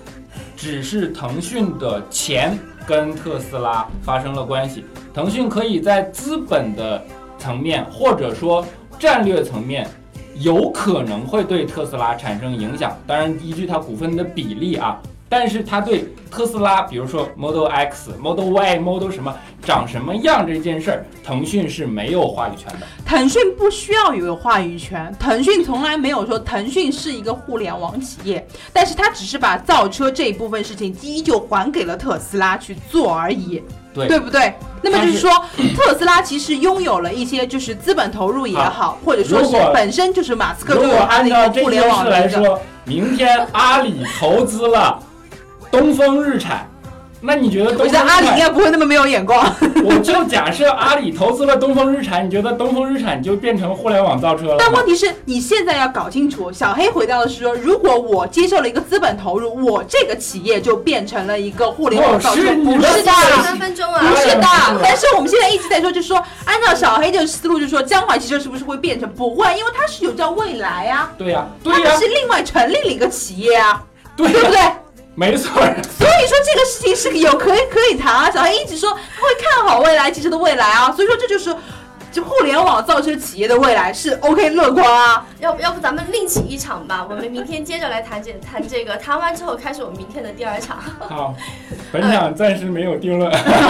[0.57, 4.85] 只是腾讯的钱跟特斯拉发生了关系。
[5.15, 7.01] 腾讯可以在资本的
[7.39, 8.67] 层面或者说
[8.99, 9.89] 战略层面，
[10.35, 12.99] 有可能会对特斯拉产生影响。
[13.07, 22.87] 当然，依据它股份的比例啊，但是它对特斯拉，比如说 Model X、Model Y、Model 什么长什么样这件事儿，腾讯是没有话语权的。
[23.07, 33.63] 腾讯不需要有话语权，腾讯从来没有说腾讯是一个互联网企业，但是它只是把造车这一部分事情第一就还给了特斯拉去做而已，
[33.95, 34.53] 对对不对？
[34.83, 35.31] 那么就是是说，
[35.77, 42.11] 特斯拉其实拥有了一些就是资本投入也好，或者说是本身就是马斯克如果就有他的按一个互照这件事联网。
[42.11, 44.99] 来说，明天阿里投资了
[45.71, 46.69] 东风日产，
[47.27, 48.37] 那你觉得我东风日觉得阿里应？
[48.37, 49.51] 该不会那么没有眼光，
[49.83, 54.85] 我就假设阿里投资了东风日产，你觉得东风日产就变成互联网造车了吗但问？
[54.85, 63.13] 题是你现在要搞清楚，小黑回到的是说，如果我接受了一个资本投入，我这个企业就变成了一个互联网造车，不是的。
[63.43, 64.13] 三分钟不啊！
[64.17, 69.09] 是的不是，但是我们现在一直在说，就是说，按照小黑的思路，就是说，江淮汽车是不是会变成？
[69.15, 73.83] 不会，因为它是有叫未来啊，对呀、他对呀、们是另外成立了一个企业啊，
[74.17, 74.59] 对不对？
[75.15, 75.53] 没错。
[75.55, 78.31] 所以说这个事情是有可以可以谈啊。
[78.31, 81.55] 小黑一直说他会看好未来汽车的未来啊，所以说这就是
[82.15, 85.27] 就互联网造车企业的未来是 OK 乐观啊。
[85.41, 87.05] 要不要不咱们另起一场吧？
[87.11, 90.79] 我们明天接着来谈这 谈这个，谈完之后开始我们明天的第二场。
[91.01, 91.35] 好，
[91.91, 93.29] 本场暂时没有定论。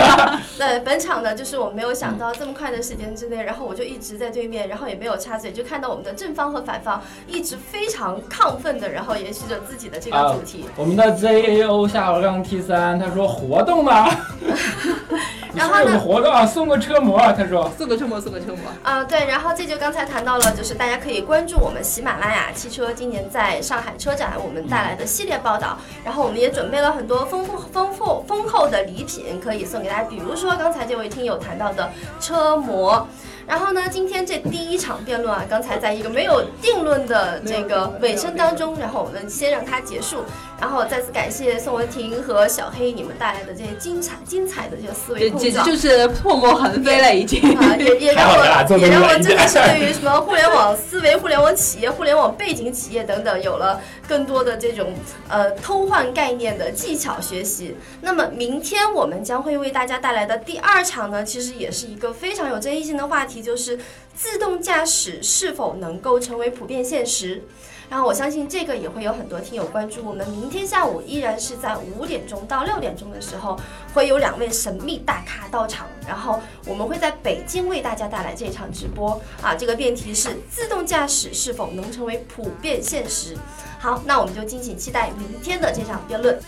[0.59, 10.67] 对，本场呢，就是我没有想到这么快的时间之内，然后我就一直在对面，然后也没有插嘴，就看到我们的正方和反方一直非常亢奋的，然后延续着自己的这个主题。
[10.77, 13.93] 我们的 ZAO 下划杠 T 三，他说活动呢？
[15.55, 16.45] 你然后呢活动啊？
[16.45, 17.33] 送个车模啊？
[17.33, 17.71] 他说。
[17.79, 18.59] 送个车模，送个车模。
[18.83, 31.89] 啊、对，然后这就刚才谈到了，就是大家可以关注我们喜马拉雅汽车今年在上海车展我们带来的系列报道，然后我们也准备了很多丰富、丰富、丰厚的礼品可以送给大家，比如说刚才这位听友谈到的
[32.21, 33.07] 车模。
[33.47, 40.25] 然后呢，今天这第一场辩论啊，刚才在一个没有定论的这个尾声当中，然后我们先让它结束，
[40.61, 45.53] 然后再次感谢宋文婷和小黑你们带来的这些精彩、精彩的这个思维简碰撞。
[45.53, 47.41] 简直就是唾沫横飞了，已经。
[47.59, 54.95] 啊，也 也让我也让我真的是对于什么互联网思维、互联网企业、互联网背景企业等等，有了更多的这种
[55.29, 57.77] 呃偷换概念的技巧学习。
[58.01, 63.79] 那么明天我们将会为大家带来的第二场呢，其实也是一个非常有争议性的话题，就是
[64.15, 67.43] 自动驾驶是否能够成为普遍现实。
[67.89, 70.05] 然后我相信这个也会有很多听友关注。
[70.05, 73.59] 我们明天下午依然是在五点钟到六点钟的时候，
[73.93, 79.55] 会有两位神秘大咖到场，然后我们会在北京为大家带来这场直播啊。
[79.55, 83.37] 这个辩题是自动驾驶是否能成为普遍现实？
[83.79, 86.41] 好，那我们就敬请期待明天的这场辩论。